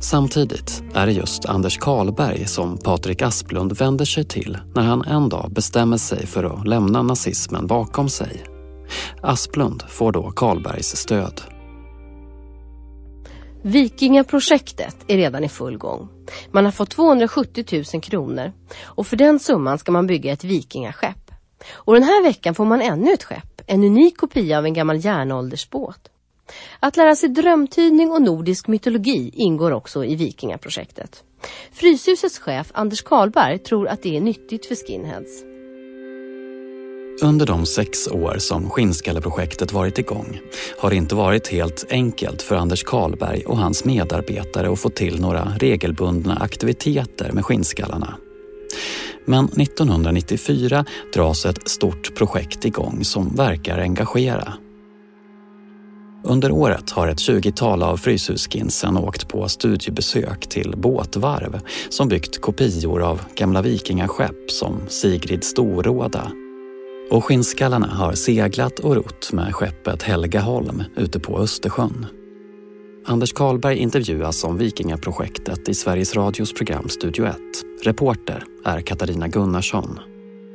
Samtidigt 0.00 0.82
är 0.94 1.06
det 1.06 1.12
just 1.12 1.44
Anders 1.44 1.78
Karlberg 1.78 2.46
som 2.46 2.78
Patrik 2.78 3.22
Asplund 3.22 3.72
vänder 3.78 4.04
sig 4.04 4.24
till 4.24 4.58
när 4.74 4.82
han 4.82 5.04
en 5.04 5.28
dag 5.28 5.52
bestämmer 5.52 5.96
sig 5.96 6.26
för 6.26 6.44
att 6.44 6.66
lämna 6.66 7.02
nazismen 7.02 7.66
bakom 7.66 8.08
sig. 8.08 8.44
Asplund 9.20 9.82
får 9.88 10.12
då 10.12 10.30
Karlbergs 10.30 10.96
stöd. 10.96 11.40
Vikingaprojektet 13.62 14.96
är 15.08 15.16
redan 15.16 15.44
i 15.44 15.48
full 15.48 15.78
gång. 15.78 16.08
Man 16.50 16.64
har 16.64 16.72
fått 16.72 16.90
270 16.90 17.84
000 17.94 18.02
kronor 18.02 18.52
och 18.84 19.06
för 19.06 19.16
den 19.16 19.38
summan 19.38 19.78
ska 19.78 19.92
man 19.92 20.06
bygga 20.06 20.32
ett 20.32 20.44
vikingaskepp. 20.44 21.30
Och 21.72 21.94
den 21.94 22.02
här 22.02 22.22
veckan 22.22 22.54
får 22.54 22.64
man 22.64 22.80
ännu 22.80 23.12
ett 23.12 23.24
skepp, 23.24 23.62
en 23.66 23.84
unik 23.84 24.16
kopia 24.16 24.58
av 24.58 24.64
en 24.64 24.74
gammal 24.74 25.04
järnåldersbåt. 25.04 26.08
Att 26.80 26.96
lära 26.96 27.16
sig 27.16 27.28
drömtydning 27.28 28.10
och 28.10 28.22
nordisk 28.22 28.68
mytologi 28.68 29.30
ingår 29.34 29.70
också 29.70 30.04
i 30.04 30.14
Vikingaprojektet. 30.14 31.24
Fryshusets 31.72 32.38
chef 32.38 32.70
Anders 32.74 33.02
Karlberg 33.02 33.58
tror 33.58 33.88
att 33.88 34.02
det 34.02 34.16
är 34.16 34.20
nyttigt 34.20 34.66
för 34.66 34.74
skinheads. 34.74 35.51
Under 37.20 37.46
de 37.46 37.66
sex 37.66 38.08
år 38.08 38.36
som 38.38 38.70
Skinnskalleprojektet 38.70 39.72
varit 39.72 39.98
igång 39.98 40.40
har 40.78 40.90
det 40.90 40.96
inte 40.96 41.14
varit 41.14 41.48
helt 41.48 41.86
enkelt 41.90 42.42
för 42.42 42.56
Anders 42.56 42.82
Karlberg 42.82 43.42
och 43.46 43.58
hans 43.58 43.84
medarbetare 43.84 44.72
att 44.72 44.80
få 44.80 44.88
till 44.88 45.20
några 45.20 45.52
regelbundna 45.58 46.36
aktiviteter 46.36 47.32
med 47.32 47.44
skinnskallarna. 47.44 48.14
Men 49.24 49.44
1994 49.44 50.84
dras 51.14 51.46
ett 51.46 51.68
stort 51.68 52.14
projekt 52.14 52.64
igång 52.64 53.04
som 53.04 53.36
verkar 53.36 53.78
engagera. 53.78 54.54
Under 56.24 56.52
året 56.52 56.90
har 56.90 57.08
ett 57.08 57.18
20-tal 57.18 57.82
av 57.82 57.96
Fryshusskinsen 57.96 58.96
åkt 58.96 59.28
på 59.28 59.48
studiebesök 59.48 60.48
till 60.48 60.74
båtvarv 60.76 61.60
som 61.88 62.08
byggt 62.08 62.40
kopior 62.40 63.02
av 63.02 63.20
gamla 63.36 63.62
vikingaskepp 63.62 64.50
som 64.50 64.80
Sigrid 64.88 65.44
Storråda. 65.44 66.32
Och 67.10 67.24
skinnskallarna 67.24 67.86
har 67.86 68.12
seglat 68.12 68.78
och 68.78 68.94
rott 68.94 69.32
med 69.32 69.54
skeppet 69.54 70.02
Helgaholm 70.02 70.82
ute 70.96 71.20
på 71.20 71.38
Östersjön. 71.38 72.06
Anders 73.06 73.32
Karlberg 73.32 73.76
intervjuas 73.76 74.44
om 74.44 74.58
Vikingaprojektet 74.58 75.68
i 75.68 75.74
Sveriges 75.74 76.14
Radios 76.14 76.54
program 76.54 76.88
Studio 76.88 77.26
1. 77.26 77.36
Reporter 77.84 78.44
är 78.64 78.80
Katarina 78.80 79.28
Gunnarsson. 79.28 79.98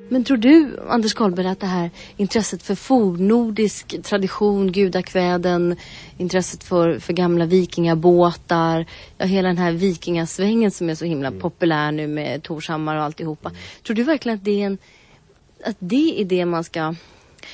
Men 0.09 0.23
tror 0.23 0.37
du, 0.37 0.79
Anders 0.87 1.13
Karlberg, 1.13 1.47
att 1.47 1.59
det 1.59 1.67
här 1.67 1.91
intresset 2.17 2.63
för 2.63 2.75
fornnordisk 2.75 4.03
tradition, 4.03 4.71
gudakväden, 4.71 5.75
intresset 6.17 6.63
för, 6.63 6.99
för 6.99 7.13
gamla 7.13 7.45
vikingabåtar, 7.45 8.85
ja, 9.17 9.25
hela 9.25 9.47
den 9.47 9.57
här 9.57 9.71
vikingasvängen 9.71 10.71
som 10.71 10.89
är 10.89 10.95
så 10.95 11.05
himla 11.05 11.27
mm. 11.27 11.39
populär 11.39 11.91
nu 11.91 12.07
med 12.07 12.43
Torshammar 12.43 12.95
och 12.95 13.03
alltihopa. 13.03 13.51
Tror 13.83 13.95
du 13.95 14.03
verkligen 14.03 14.37
att 14.37 14.45
det 14.45 14.61
är, 14.61 14.65
en, 14.65 14.77
att 15.63 15.75
det, 15.79 16.21
är 16.21 16.25
det 16.25 16.45
man 16.45 16.63
ska 16.63 16.95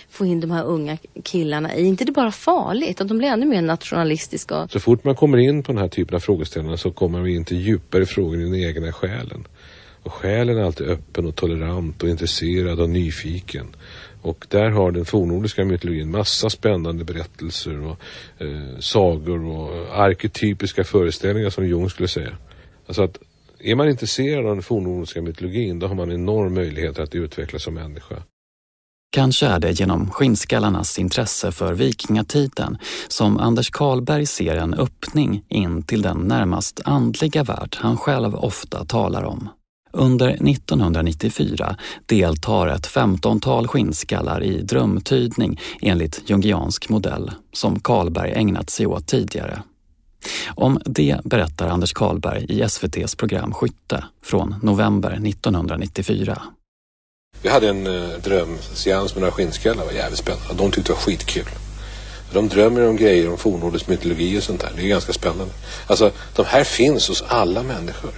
få 0.10 0.26
in 0.26 0.40
de 0.40 0.52
här 0.52 0.64
unga 0.64 0.98
killarna 1.24 1.76
i? 1.76 1.86
inte 1.86 2.06
det 2.06 2.12
bara 2.12 2.32
farligt? 2.32 3.02
Att 3.02 3.08
de 3.08 3.18
blir 3.18 3.28
ännu 3.28 3.46
mer 3.46 3.62
nationalistiska? 3.62 4.68
Så 4.68 4.80
fort 4.80 5.04
man 5.04 5.16
kommer 5.16 5.38
in 5.38 5.64
på 5.64 5.72
den 5.72 5.82
här 5.82 5.88
typen 5.88 6.16
av 6.16 6.20
frågeställningar 6.20 6.78
så 6.78 6.92
kommer 6.92 7.22
vi 7.22 7.36
in 7.36 7.46
till 7.46 7.62
djupare 7.62 8.06
frågor 8.06 8.40
i 8.40 8.44
den 8.44 8.56
egna 8.56 8.92
själen. 8.92 9.48
Och 10.04 10.14
själen 10.14 10.58
är 10.58 10.62
alltid 10.64 10.88
öppen 10.88 11.26
och 11.26 11.36
tolerant 11.36 12.04
och 12.04 12.10
intresserad 12.10 12.80
och 12.80 12.90
nyfiken. 12.90 13.76
Och 14.22 14.46
där 14.50 14.70
har 14.70 14.92
den 14.92 15.06
fornnordiska 15.06 15.66
mytologin 15.66 16.12
massa 16.12 16.50
spännande 16.50 17.04
berättelser 17.04 17.86
och 17.86 17.98
eh, 18.38 18.80
sagor 18.80 19.46
och 19.46 20.00
arketypiska 20.00 20.84
föreställningar 20.84 21.50
som 21.50 21.68
Jung 21.68 21.90
skulle 21.90 22.08
säga. 22.08 22.38
Alltså 22.88 23.04
att 23.04 23.18
är 23.64 23.76
man 23.76 23.90
intresserad 23.90 24.46
av 24.46 24.56
den 24.56 24.64
fornnordiska 24.64 25.22
mytologin 25.22 25.80
då 25.80 25.88
har 25.88 25.96
man 25.96 26.12
enorm 26.12 26.54
möjlighet 26.54 27.00
att 27.00 27.16
utvecklas 27.16 27.64
som 27.64 27.74
människa. 27.74 28.24
Kanske 29.14 29.46
är 29.46 29.60
det 29.60 29.72
genom 29.72 30.10
skinnskallarnas 30.10 31.00
intresse 31.00 31.52
för 31.52 31.74
vikingatiden 31.74 32.78
som 33.08 33.38
Anders 33.38 33.70
Karlberg 33.70 34.26
ser 34.26 34.56
en 34.56 34.74
öppning 34.74 35.46
in 35.50 35.84
till 35.84 36.02
den 36.02 36.18
närmast 36.18 36.82
andliga 36.86 37.44
värld 37.44 37.78
han 37.80 37.98
själv 37.98 38.36
ofta 38.36 38.86
talar 38.86 39.24
om. 39.24 39.50
Under 39.92 40.30
1994 40.30 41.78
deltar 42.06 42.68
ett 42.68 42.88
femtontal 42.88 43.68
skinnskallar 43.68 44.44
i 44.44 44.62
drömtydning 44.62 45.60
enligt 45.82 46.30
jungiansk 46.30 46.90
modell 46.90 47.32
som 47.52 47.80
Karlberg 47.80 48.32
ägnat 48.32 48.70
sig 48.70 48.86
åt 48.86 49.08
tidigare. 49.08 49.64
Om 50.56 50.82
det 50.86 51.20
berättar 51.24 51.68
Anders 51.68 51.94
Karlberg 51.94 52.46
i 52.50 52.62
SVTs 52.62 53.16
program 53.16 53.54
Skytte 53.54 54.04
från 54.24 54.56
november 54.62 55.12
1994. 55.12 56.42
Vi 57.42 57.50
hade 57.50 57.70
en 57.70 57.88
eh, 57.88 58.10
drömseans 58.24 59.16
med 59.16 59.22
några 59.22 59.32
skinnskallar, 59.32 59.80
det 59.80 59.86
var 59.86 59.94
jävligt 59.94 60.20
spännande. 60.20 60.54
De 60.54 60.72
tyckte 60.72 60.92
det 60.92 60.96
var 60.96 61.02
skitkul. 61.02 61.50
De 62.34 62.48
drömmer 62.48 62.88
om 62.88 62.98
grejer 62.98 63.32
om 63.32 63.38
fornnordisk 63.38 63.88
mytologi 63.88 64.40
och 64.40 64.44
sånt 64.44 64.62
där. 64.62 64.72
Det 64.76 64.82
är 64.82 64.88
ganska 64.88 65.14
spännande. 65.14 65.54
Alltså, 65.88 66.12
de 66.36 66.46
här 66.46 66.64
finns 66.64 67.08
hos 67.08 67.24
alla 67.28 67.64
människor. 67.64 68.12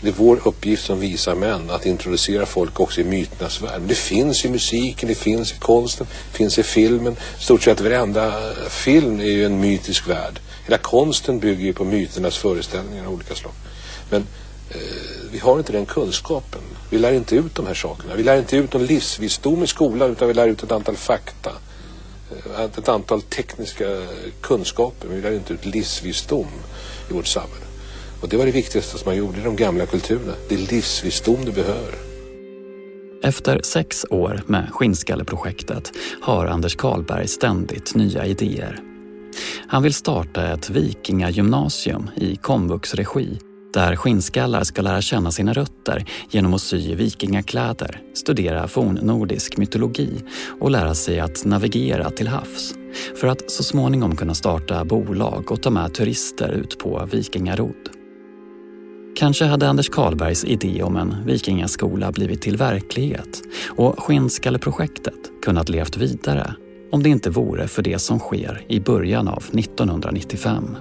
Det 0.00 0.08
är 0.08 0.12
vår 0.12 0.40
uppgift 0.44 0.84
som 0.84 1.00
visar 1.00 1.34
män 1.34 1.70
att 1.70 1.86
introducera 1.86 2.46
folk 2.46 2.80
också 2.80 3.00
i 3.00 3.04
myternas 3.04 3.62
värld. 3.62 3.80
det 3.86 3.94
finns 3.94 4.44
i 4.44 4.48
musiken, 4.48 5.08
det 5.08 5.14
finns 5.14 5.52
i 5.52 5.56
konsten, 5.58 6.06
det 6.32 6.36
finns 6.36 6.58
i 6.58 6.62
filmen. 6.62 7.16
stort 7.38 7.62
sett 7.62 7.80
varenda 7.80 8.50
eh, 8.50 8.68
film 8.68 9.20
är 9.20 9.24
ju 9.24 9.46
en 9.46 9.60
mytisk 9.60 10.08
värld. 10.08 10.40
Hela 10.64 10.78
konsten 10.78 11.38
bygger 11.38 11.64
ju 11.64 11.72
på 11.72 11.84
myternas 11.84 12.36
föreställningar 12.36 13.06
av 13.06 13.12
olika 13.12 13.34
slag. 13.34 13.52
Men 14.10 14.26
eh, 14.70 14.78
vi 15.30 15.38
har 15.38 15.58
inte 15.58 15.72
den 15.72 15.86
kunskapen. 15.86 16.60
Vi 16.90 16.98
lär 16.98 17.12
inte 17.12 17.36
ut 17.36 17.54
de 17.54 17.66
här 17.66 17.74
sakerna. 17.74 18.14
Vi 18.14 18.22
lär 18.22 18.38
inte 18.38 18.56
ut 18.56 18.72
någon 18.72 18.86
livsvisdom 18.86 19.62
i 19.62 19.66
skolan 19.66 20.10
utan 20.10 20.28
vi 20.28 20.34
lär 20.34 20.48
ut 20.48 20.62
ett 20.62 20.72
antal 20.72 20.96
fakta. 20.96 21.52
Eh, 22.30 22.64
ett 22.64 22.88
antal 22.88 23.22
tekniska 23.22 23.84
kunskaper. 24.40 25.08
Men 25.08 25.16
vi 25.16 25.22
lär 25.22 25.32
inte 25.32 25.52
ut 25.52 25.64
livsvisdom 25.64 26.46
i 27.10 27.12
vårt 27.12 27.26
samhälle. 27.26 27.67
Och 28.20 28.28
det 28.28 28.36
var 28.36 28.46
det 28.46 28.52
viktigaste 28.52 28.98
som 28.98 29.08
man 29.08 29.16
gjorde 29.16 29.40
i 29.40 29.44
de 29.44 29.56
gamla 29.56 29.86
kulturerna. 29.86 30.34
Det 30.48 30.54
är 30.54 30.58
livsvisdom 30.58 31.44
du 31.44 31.52
behöver. 31.52 31.94
Efter 33.22 33.60
sex 33.62 34.06
år 34.10 34.42
med 34.46 34.68
Skinnskalleprojektet 34.72 35.92
har 36.22 36.46
Anders 36.46 36.76
Karlberg 36.76 37.28
ständigt 37.28 37.94
nya 37.94 38.26
idéer. 38.26 38.80
Han 39.68 39.82
vill 39.82 39.94
starta 39.94 40.52
ett 40.52 40.70
vikingagymnasium 40.70 42.10
i 42.16 42.36
komvux 42.36 42.94
regi 42.94 43.38
där 43.72 43.96
skinnskallar 43.96 44.64
ska 44.64 44.82
lära 44.82 45.00
känna 45.00 45.32
sina 45.32 45.52
rötter 45.52 46.04
genom 46.30 46.54
att 46.54 46.60
sy 46.60 46.94
vikingakläder, 46.94 48.00
studera 48.14 48.68
fornnordisk 48.68 49.56
mytologi 49.56 50.22
och 50.60 50.70
lära 50.70 50.94
sig 50.94 51.20
att 51.20 51.44
navigera 51.44 52.10
till 52.10 52.28
havs 52.28 52.74
för 53.20 53.28
att 53.28 53.50
så 53.50 53.62
småningom 53.62 54.16
kunna 54.16 54.34
starta 54.34 54.84
bolag 54.84 55.52
och 55.52 55.62
ta 55.62 55.70
med 55.70 55.94
turister 55.94 56.52
ut 56.52 56.78
på 56.78 57.08
vikingarod. 57.12 57.97
Kanske 59.18 59.44
hade 59.44 59.68
Anders 59.68 59.88
Karlbergs 59.88 60.44
idé 60.44 60.82
om 60.82 60.96
en 60.96 61.24
vikingaskola 61.24 62.12
blivit 62.12 62.42
till 62.42 62.56
verklighet 62.56 63.42
och 63.76 64.02
Skinnskalleprojektet 64.02 65.14
kunnat 65.42 65.68
levt 65.68 65.96
vidare 65.96 66.54
om 66.92 67.02
det 67.02 67.08
inte 67.08 67.30
vore 67.30 67.68
för 67.68 67.82
det 67.82 67.98
som 67.98 68.18
sker 68.18 68.62
i 68.68 68.80
början 68.80 69.28
av 69.28 69.44
1995. 69.54 70.76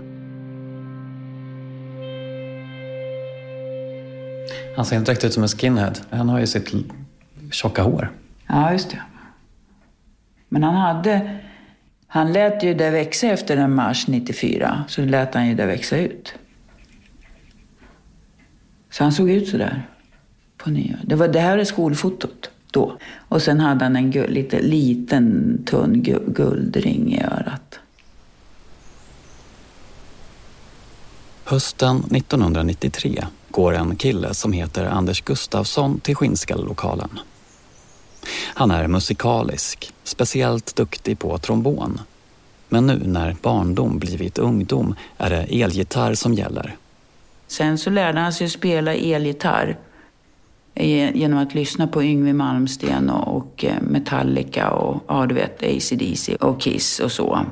Han 4.75 4.85
ser 4.85 4.97
inte 4.97 5.11
direkt 5.11 5.23
ut 5.23 5.33
som 5.33 5.43
en 5.43 5.49
skinhead. 5.49 5.93
Han 6.09 6.29
har 6.29 6.39
ju 6.39 6.47
sitt 6.47 6.73
tjocka 7.51 7.83
hår. 7.83 8.11
Ja, 8.47 8.71
just 8.71 8.89
det. 8.89 9.01
Men 10.49 10.63
han 10.63 10.75
hade... 10.75 11.39
Han 12.07 12.33
lät 12.33 12.63
ju 12.63 12.73
det 12.73 12.89
växa 12.89 13.27
efter 13.27 13.57
en 13.57 13.75
mars 13.75 14.07
94. 14.07 14.83
Så 14.87 15.01
lät 15.01 15.33
han 15.33 15.47
ju 15.47 15.55
det 15.55 15.65
växa 15.65 15.97
ut. 15.97 16.33
Så 18.91 19.03
han 19.03 19.11
såg 19.11 19.29
ut 19.29 19.47
sådär 19.47 19.87
på 20.57 20.69
nyår. 20.69 20.99
Det, 21.03 21.15
var, 21.15 21.27
det 21.27 21.39
här 21.39 21.57
är 21.57 21.63
skolfotot 21.63 22.49
då. 22.71 22.97
Och 23.29 23.41
sen 23.41 23.59
hade 23.59 23.85
han 23.85 23.95
en 23.95 24.11
guld, 24.11 24.29
lite, 24.29 24.61
liten 24.61 25.57
tunn 25.65 26.01
guldring 26.27 27.13
i 27.13 27.23
örat. 27.23 27.79
Hösten 31.43 31.97
1993 31.97 33.25
går 33.49 33.73
en 33.73 33.95
kille 33.95 34.33
som 34.33 34.53
heter 34.53 34.85
Anders 34.85 35.21
Gustafsson 35.21 35.99
till 35.99 36.15
Skinnskallelokalen. 36.15 37.19
Han 38.53 38.71
är 38.71 38.87
musikalisk, 38.87 39.93
speciellt 40.03 40.75
duktig 40.75 41.19
på 41.19 41.37
trombon. 41.37 42.01
Men 42.69 42.87
nu 42.87 43.01
när 43.05 43.35
barndom 43.41 43.99
blivit 43.99 44.37
ungdom 44.37 44.95
är 45.17 45.29
det 45.29 45.61
elgitarr 45.61 46.13
som 46.13 46.33
gäller. 46.33 46.75
Sen 47.47 47.77
så 47.77 47.89
lärde 47.89 48.19
han 48.19 48.33
sig 48.33 48.49
spela 48.49 48.93
elgitarr 48.93 49.77
genom 51.13 51.39
att 51.39 51.53
lyssna 51.53 51.87
på 51.87 52.03
Yngwie 52.03 52.33
Malmsteen 52.33 53.09
och 53.09 53.65
eh, 53.65 53.81
Metallica 53.81 54.69
och 54.69 55.03
ja, 55.07 55.25
du 55.25 55.35
vet, 55.35 55.63
AC/DC 55.63 56.35
och 56.35 56.61
Kiss 56.61 56.99
och 56.99 57.11
så. 57.11 57.45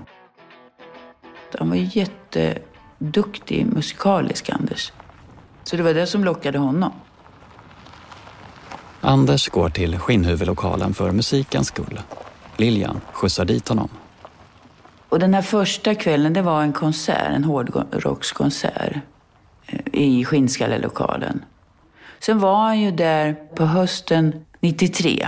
Han 1.59 1.69
var 1.69 1.75
jätteduktig 1.75 3.65
musikalisk, 3.65 4.49
Anders. 4.49 4.91
Så 5.63 5.75
det 5.75 5.83
var 5.83 5.93
det 5.93 6.07
som 6.07 6.23
lockade 6.23 6.57
honom. 6.57 6.91
Anders 9.01 9.49
går 9.49 9.69
till 9.69 9.99
Skinnhuvudlokalen 9.99 10.93
för 10.93 11.11
musikens 11.11 11.67
skull. 11.67 12.01
Lilian 12.57 13.01
skjutsar 13.13 13.45
dit 13.45 13.67
honom. 13.67 13.89
Och 15.09 15.19
den 15.19 15.33
här 15.33 15.41
första 15.41 15.95
kvällen, 15.95 16.33
det 16.33 16.41
var 16.41 16.61
en 16.61 16.73
konsert, 16.73 17.31
en 17.35 17.43
hårdrockskonsert 17.43 18.91
eh, 18.95 18.99
i 19.91 20.25
Skinnskallelokalen. 20.25 21.45
Sen 22.19 22.39
var 22.39 22.55
han 22.55 22.79
ju 22.79 22.91
där 22.91 23.35
på 23.55 23.65
hösten 23.65 24.45
93 24.59 25.27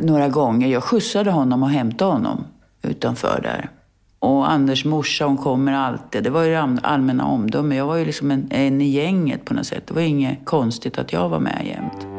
några 0.00 0.28
gånger. 0.28 0.68
Jag 0.68 0.82
skjutsade 0.82 1.30
honom 1.30 1.62
och 1.62 1.70
hämtade 1.70 2.12
honom 2.12 2.44
utanför 2.82 3.40
där. 3.42 3.70
Och 4.18 4.50
Anders 4.50 4.84
morsa, 4.84 5.24
hon 5.24 5.36
kommer 5.36 5.72
alltid. 5.72 6.24
Det 6.24 6.30
var 6.30 6.42
ju 6.42 6.54
allmänna 6.82 7.26
omdömen. 7.26 7.78
Jag 7.78 7.86
var 7.86 7.96
ju 7.96 8.04
liksom 8.04 8.30
en, 8.30 8.48
en 8.50 8.80
i 8.80 8.88
gänget 8.88 9.44
på 9.44 9.54
något 9.54 9.66
sätt. 9.66 9.86
Det 9.86 9.94
var 9.94 10.02
inget 10.02 10.38
konstigt 10.44 10.98
att 10.98 11.12
jag 11.12 11.28
var 11.28 11.40
med 11.40 11.62
jämt. 11.66 12.15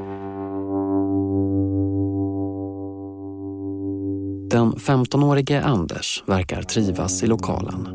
Den 4.50 4.74
15-årige 4.74 5.64
Anders 5.64 6.24
verkar 6.26 6.62
trivas 6.62 7.24
i 7.24 7.28
lokalen. 7.28 7.88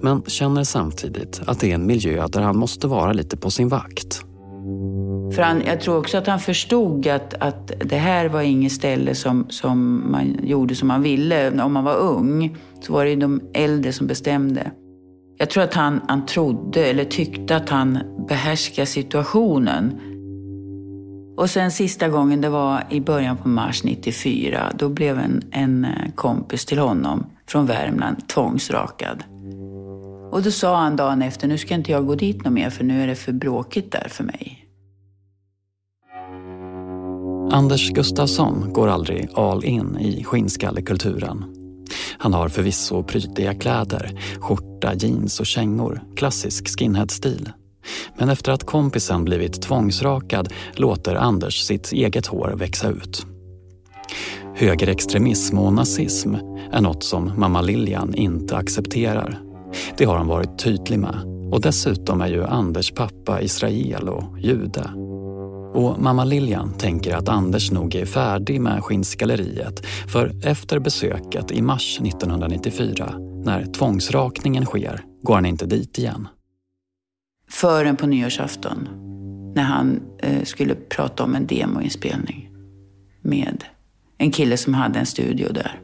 Men 0.00 0.22
känner 0.22 0.64
samtidigt 0.64 1.40
att 1.46 1.60
det 1.60 1.70
är 1.70 1.74
en 1.74 1.86
miljö 1.86 2.26
där 2.28 2.40
han 2.40 2.58
måste 2.58 2.86
vara 2.86 3.12
lite 3.12 3.36
på 3.36 3.50
sin 3.50 3.68
vakt. 3.68 4.24
För 5.34 5.42
han, 5.42 5.62
jag 5.66 5.80
tror 5.80 5.98
också 5.98 6.18
att 6.18 6.26
han 6.26 6.40
förstod 6.40 7.06
att, 7.06 7.34
att 7.34 7.72
det 7.84 7.96
här 7.96 8.28
var 8.28 8.42
inget 8.42 8.72
ställe 8.72 9.14
som, 9.14 9.46
som 9.48 10.04
man 10.10 10.36
gjorde 10.42 10.74
som 10.74 10.88
man 10.88 11.02
ville. 11.02 11.62
Om 11.62 11.72
man 11.72 11.84
var 11.84 11.96
ung 11.96 12.56
så 12.80 12.92
var 12.92 13.04
det 13.04 13.16
de 13.16 13.40
äldre 13.54 13.92
som 13.92 14.06
bestämde. 14.06 14.70
Jag 15.38 15.50
tror 15.50 15.62
att 15.62 15.74
han, 15.74 16.00
han 16.08 16.26
trodde 16.26 16.86
eller 16.86 17.04
tyckte 17.04 17.56
att 17.56 17.68
han 17.68 17.98
behärskade 18.28 18.86
situationen. 18.86 20.00
Och 21.36 21.50
sen 21.50 21.70
sista 21.70 22.08
gången, 22.08 22.40
det 22.40 22.48
var 22.48 22.84
i 22.90 23.00
början 23.00 23.36
på 23.36 23.48
mars 23.48 23.84
94. 23.84 24.72
Då 24.78 24.88
blev 24.88 25.18
en, 25.18 25.42
en 25.50 25.84
eh, 25.84 25.90
kompis 26.14 26.66
till 26.66 26.78
honom 26.78 27.26
från 27.46 27.66
Värmland 27.66 28.28
tvångsrakad. 28.28 29.24
Och 30.30 30.42
då 30.42 30.50
sa 30.50 30.76
han 30.76 30.96
dagen 30.96 31.22
efter, 31.22 31.48
nu 31.48 31.58
ska 31.58 31.74
inte 31.74 31.92
jag 31.92 32.06
gå 32.06 32.14
dit 32.14 32.44
något 32.44 32.52
mer 32.52 32.70
för 32.70 32.84
nu 32.84 33.02
är 33.02 33.06
det 33.06 33.16
för 33.16 33.32
bråkigt 33.32 33.92
där 33.92 34.08
för 34.08 34.24
mig. 34.24 34.66
Anders 37.52 37.90
Gustafsson 37.90 38.72
går 38.72 38.88
aldrig 38.88 39.28
all 39.34 39.64
in 39.64 39.98
i 39.98 40.24
skinnskallekulturen. 40.24 41.44
Han 42.18 42.34
har 42.34 42.48
förvisso 42.48 43.02
prytiga 43.02 43.54
kläder, 43.54 44.20
skjorta, 44.40 44.94
jeans 44.94 45.40
och 45.40 45.46
kängor, 45.46 46.02
klassisk 46.16 46.78
skinhead-stil. 46.78 47.52
Men 48.18 48.28
efter 48.28 48.52
att 48.52 48.66
kompisen 48.66 49.24
blivit 49.24 49.62
tvångsrakad 49.62 50.52
låter 50.74 51.14
Anders 51.14 51.60
sitt 51.60 51.92
eget 51.92 52.26
hår 52.26 52.54
växa 52.56 52.88
ut. 52.88 53.26
Högerextremism 54.54 55.58
och 55.58 55.72
nazism 55.72 56.34
är 56.72 56.80
något 56.80 57.04
som 57.04 57.32
mamma 57.36 57.60
Lilian 57.60 58.14
inte 58.14 58.56
accepterar. 58.56 59.40
Det 59.96 60.04
har 60.04 60.16
han 60.16 60.26
varit 60.26 60.58
tydlig 60.58 60.98
med. 60.98 61.30
Och 61.52 61.60
dessutom 61.60 62.20
är 62.20 62.28
ju 62.28 62.44
Anders 62.44 62.92
pappa 62.92 63.42
israel 63.42 64.08
och 64.08 64.38
jude. 64.38 64.90
Och 65.74 66.00
mamma 66.02 66.24
Lilian 66.24 66.72
tänker 66.78 67.16
att 67.16 67.28
Anders 67.28 67.70
nog 67.70 67.94
är 67.94 68.06
färdig 68.06 68.60
med 68.60 68.84
skinnskalleriet 68.84 69.86
för 69.86 70.46
efter 70.46 70.78
besöket 70.78 71.50
i 71.50 71.62
mars 71.62 72.00
1994, 72.04 73.14
när 73.44 73.66
tvångsrakningen 73.72 74.64
sker, 74.64 75.04
går 75.22 75.34
han 75.34 75.46
inte 75.46 75.66
dit 75.66 75.98
igen. 75.98 76.28
Förrän 77.50 77.96
på 77.96 78.06
nyårsafton, 78.06 78.88
när 79.54 79.62
han 79.62 80.00
eh, 80.18 80.44
skulle 80.44 80.74
prata 80.74 81.24
om 81.24 81.34
en 81.34 81.46
demoinspelning 81.46 82.50
med 83.22 83.64
en 84.18 84.32
kille 84.32 84.56
som 84.56 84.74
hade 84.74 84.98
en 84.98 85.06
studio 85.06 85.52
där. 85.52 85.80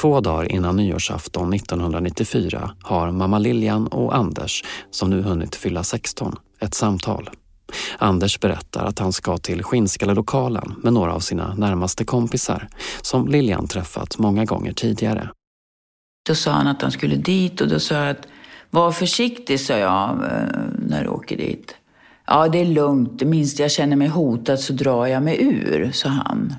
Två 0.00 0.20
dagar 0.20 0.52
innan 0.52 0.76
nyårsafton 0.76 1.52
1994 1.52 2.70
har 2.82 3.10
mamma 3.10 3.38
Lilian 3.38 3.86
och 3.86 4.16
Anders, 4.16 4.64
som 4.90 5.10
nu 5.10 5.22
hunnit 5.22 5.54
fylla 5.54 5.84
16, 5.84 6.36
ett 6.60 6.74
samtal. 6.74 7.30
Anders 7.98 8.40
berättar 8.40 8.84
att 8.84 8.98
han 8.98 9.12
ska 9.12 9.38
till 9.38 9.62
Skinnskalelokalen 9.62 10.74
med 10.82 10.92
några 10.92 11.14
av 11.14 11.20
sina 11.20 11.54
närmaste 11.54 12.04
kompisar 12.04 12.68
som 13.02 13.28
Lilian 13.28 13.68
träffat 13.68 14.18
många 14.18 14.44
gånger 14.44 14.72
tidigare. 14.72 15.30
Då 16.28 16.34
sa 16.34 16.50
han 16.50 16.66
att 16.66 16.82
han 16.82 16.92
skulle 16.92 17.16
dit 17.16 17.60
och 17.60 17.68
då 17.68 17.80
sa 17.80 17.94
jag 17.94 18.10
att 18.10 18.26
var 18.70 18.92
försiktig, 18.92 19.60
sa 19.60 19.74
jag 19.76 20.10
eh, 20.10 20.58
när 20.78 21.04
du 21.04 21.08
åker 21.08 21.36
dit. 21.36 21.74
Ja, 22.26 22.48
det 22.48 22.60
är 22.60 22.64
lugnt. 22.64 23.22
Minst 23.22 23.58
jag 23.58 23.70
känner 23.70 23.96
mig 23.96 24.08
hotad 24.08 24.60
så 24.60 24.72
drar 24.72 25.06
jag 25.06 25.22
mig 25.22 25.42
ur, 25.42 25.90
sa 25.92 26.08
han. 26.08 26.54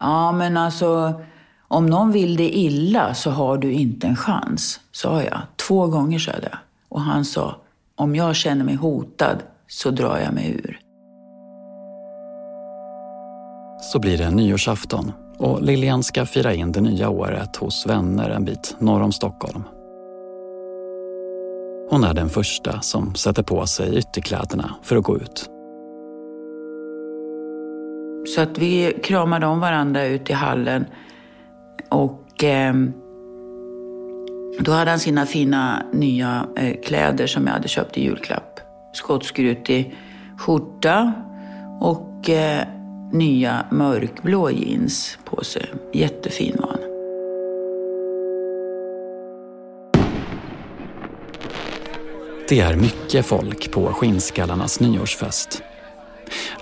Ja, 0.00 0.32
men 0.32 0.56
alltså, 0.56 1.20
om 1.68 1.86
någon 1.86 2.12
vill 2.12 2.36
dig 2.36 2.50
illa 2.50 3.14
så 3.14 3.30
har 3.30 3.58
du 3.58 3.72
inte 3.72 4.06
en 4.06 4.16
chans, 4.16 4.80
sa 4.92 5.22
jag. 5.22 5.40
Två 5.68 5.86
gånger 5.86 6.18
sa 6.18 6.32
jag 6.32 6.42
det. 6.42 6.58
Och 6.88 7.00
han 7.00 7.24
sa, 7.24 7.56
om 7.96 8.16
jag 8.16 8.36
känner 8.36 8.64
mig 8.64 8.74
hotad 8.74 9.42
så 9.68 9.90
drar 9.90 10.18
jag 10.18 10.34
mig 10.34 10.50
ur. 10.50 10.78
Så 13.92 13.98
blir 13.98 14.18
det 14.18 14.30
nyårsafton 14.30 15.12
och 15.38 15.62
Lilian 15.62 16.02
ska 16.02 16.26
fira 16.26 16.54
in 16.54 16.72
det 16.72 16.80
nya 16.80 17.08
året 17.08 17.56
hos 17.56 17.86
vänner 17.86 18.30
en 18.30 18.44
bit 18.44 18.76
norr 18.78 19.02
om 19.02 19.12
Stockholm. 19.12 19.62
Hon 21.92 22.04
är 22.04 22.14
den 22.14 22.28
första 22.28 22.80
som 22.80 23.14
sätter 23.14 23.42
på 23.42 23.66
sig 23.66 23.98
ytterkläderna 23.98 24.74
för 24.82 24.96
att 24.96 25.04
gå 25.04 25.16
ut. 25.16 25.50
Så 28.34 28.40
att 28.40 28.58
vi 28.58 28.98
kramade 29.02 29.46
om 29.46 29.60
varandra 29.60 30.04
ute 30.04 30.32
i 30.32 30.34
hallen 30.34 30.84
och 31.88 32.44
eh, 32.44 32.74
då 34.60 34.72
hade 34.72 34.90
han 34.90 35.00
sina 35.00 35.26
fina 35.26 35.82
nya 35.92 36.46
eh, 36.56 36.80
kläder 36.84 37.26
som 37.26 37.46
jag 37.46 37.52
hade 37.52 37.68
köpt 37.68 37.98
i 37.98 38.04
julklapp. 38.04 38.60
Skottskrutig 38.92 39.96
skjorta 40.38 41.12
Och 41.80 42.30
eh, 42.30 42.66
nya 43.12 43.66
mörkblå 43.70 44.50
jeans 44.50 45.18
på 45.24 45.44
sig. 45.44 45.66
Jättefin 45.92 46.56
var 46.58 46.68
han. 46.68 46.91
Det 52.52 52.60
är 52.60 52.76
mycket 52.76 53.26
folk 53.26 53.72
på 53.72 53.86
Skinnskallarnas 53.86 54.80
nyårsfest. 54.80 55.62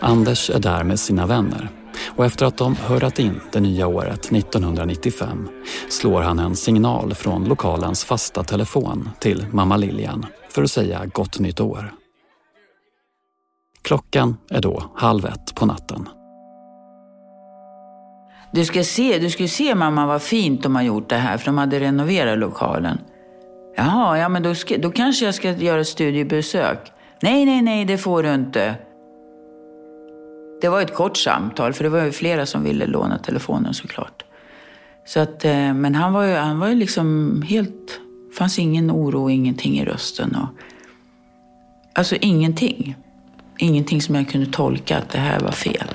Anders 0.01 0.51
är 0.51 0.59
där 0.59 0.85
med 0.85 1.01
sina 1.01 1.27
vänner 1.27 1.69
och 2.17 2.25
efter 2.25 2.47
att 2.47 2.57
de 2.57 2.77
hörat 2.77 3.19
in 3.19 3.41
det 3.53 3.61
nya 3.61 3.87
året 3.87 4.33
1995 4.33 5.49
slår 5.89 6.23
han 6.23 6.39
en 6.39 6.57
signal 6.57 7.15
från 7.15 7.45
lokalens 7.45 8.05
fasta 8.05 8.45
telefon 8.45 9.11
till 9.21 9.47
mamma 9.53 9.77
Lilian 9.77 10.27
för 10.49 10.63
att 10.63 10.71
säga 10.71 11.07
gott 11.07 11.39
nytt 11.39 11.61
år. 11.61 11.93
Klockan 13.83 14.37
är 14.51 14.61
då 14.61 14.93
halv 14.95 15.27
ett 15.27 15.55
på 15.55 15.67
natten. 15.67 16.09
Du 18.53 18.65
ska 18.65 18.85
se, 18.85 19.19
du 19.19 19.31
ska 19.31 19.49
se 19.49 19.75
mamma 19.75 20.07
vad 20.07 20.23
fint 20.23 20.63
de 20.63 20.75
har 20.77 20.83
gjort 20.83 21.09
det 21.09 21.17
här 21.17 21.39
för 21.39 21.47
de 21.47 21.59
hade 21.59 21.81
renoverat 21.81 22.39
lokalen. 22.39 22.99
Jaha, 23.77 24.19
ja 24.19 24.29
men 24.29 24.43
då, 24.43 24.55
ska, 24.55 24.79
då 24.79 24.91
kanske 24.91 25.25
jag 25.25 25.35
ska 25.35 25.51
göra 25.53 25.81
ett 25.81 25.89
studiebesök. 25.89 26.93
Nej, 27.23 27.45
nej, 27.45 27.63
nej, 27.63 27.85
det 27.85 27.99
får 27.99 28.23
du 28.23 28.35
inte. 28.35 28.75
Det 30.61 30.69
var 30.69 30.81
ett 30.81 30.95
kort 30.95 31.17
samtal, 31.17 31.73
för 31.73 31.85
det 31.85 31.91
var 31.91 32.05
ju 32.05 32.13
flera 32.13 32.47
som 32.47 32.65
ville 32.65 32.87
låna 32.87 33.19
telefonen 33.19 33.75
såklart. 33.75 34.25
Så 35.05 35.21
att, 35.21 35.45
eh, 35.45 35.75
men 35.75 35.95
han 35.95 36.13
var 36.13 36.25
ju, 36.25 36.35
han 36.35 36.59
var 36.59 36.69
ju 36.69 36.75
liksom 36.75 37.43
helt... 37.49 38.01
Det 38.31 38.37
fanns 38.37 38.59
ingen 38.59 38.91
oro, 38.91 39.31
ingenting 39.31 39.79
i 39.79 39.85
rösten. 39.85 40.37
Och, 40.37 40.49
alltså 41.95 42.17
ingenting. 42.21 42.97
Ingenting 43.59 44.03
som 44.03 44.15
jag 44.15 44.29
kunde 44.29 44.53
tolka 44.53 44.99
att 44.99 45.11
det 45.11 45.19
här 45.19 45.41
var 45.41 45.53
fel. 45.53 45.95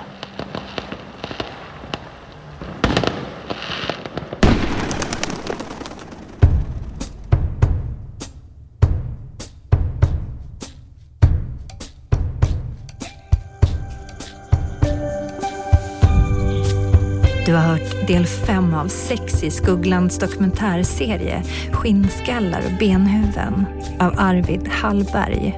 Del 18.08 18.26
fem 18.26 18.74
av 18.74 18.88
sex 18.88 19.44
i 19.44 19.52
Skugglands 19.52 20.20
dokumentärserie 20.20 21.44
Skinnskallar 21.72 22.62
och 22.66 22.80
benhuvuden 22.80 23.66
av 24.00 24.14
Arvid 24.18 24.68
Hallberg. 24.68 25.56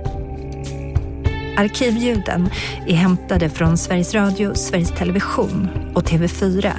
Arkivljuden 1.58 2.50
är 2.88 2.96
hämtade 2.96 3.50
från 3.50 3.78
Sveriges 3.78 4.16
Radio, 4.16 4.54
Sveriges 4.54 4.92
Television 4.92 5.70
och 5.96 6.04
TV4. 6.04 6.72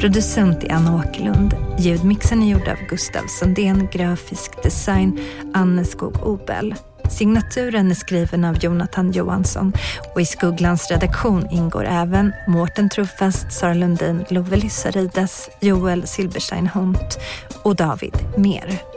Producent 0.00 0.64
är 0.64 0.72
Anna 0.72 0.96
Åkerlund. 0.96 1.54
Ljudmixen 1.78 2.42
är 2.42 2.50
gjord 2.50 2.68
av 2.68 2.76
Gustav 2.88 3.26
Sundén, 3.26 3.88
grafisk 3.92 4.62
design 4.62 5.20
Anne 5.54 5.84
Skog 5.84 6.26
Obel. 6.26 6.74
Signaturen 7.10 7.90
är 7.90 7.94
skriven 7.94 8.44
av 8.44 8.64
Jonathan 8.64 9.12
Johansson 9.12 9.72
och 10.14 10.20
i 10.20 10.24
Skugglans 10.24 10.90
redaktion 10.90 11.46
ingår 11.50 11.84
även 11.84 12.32
Mårten 12.48 12.88
Truffast, 12.88 13.52
Sara 13.52 13.74
Lundin, 13.74 14.24
Love 14.30 14.56
Lissarides, 14.56 15.50
Joel 15.60 16.06
Silberstein 16.06 16.66
Hunt 16.66 17.18
och 17.62 17.76
David 17.76 18.14
Mer. 18.36 18.95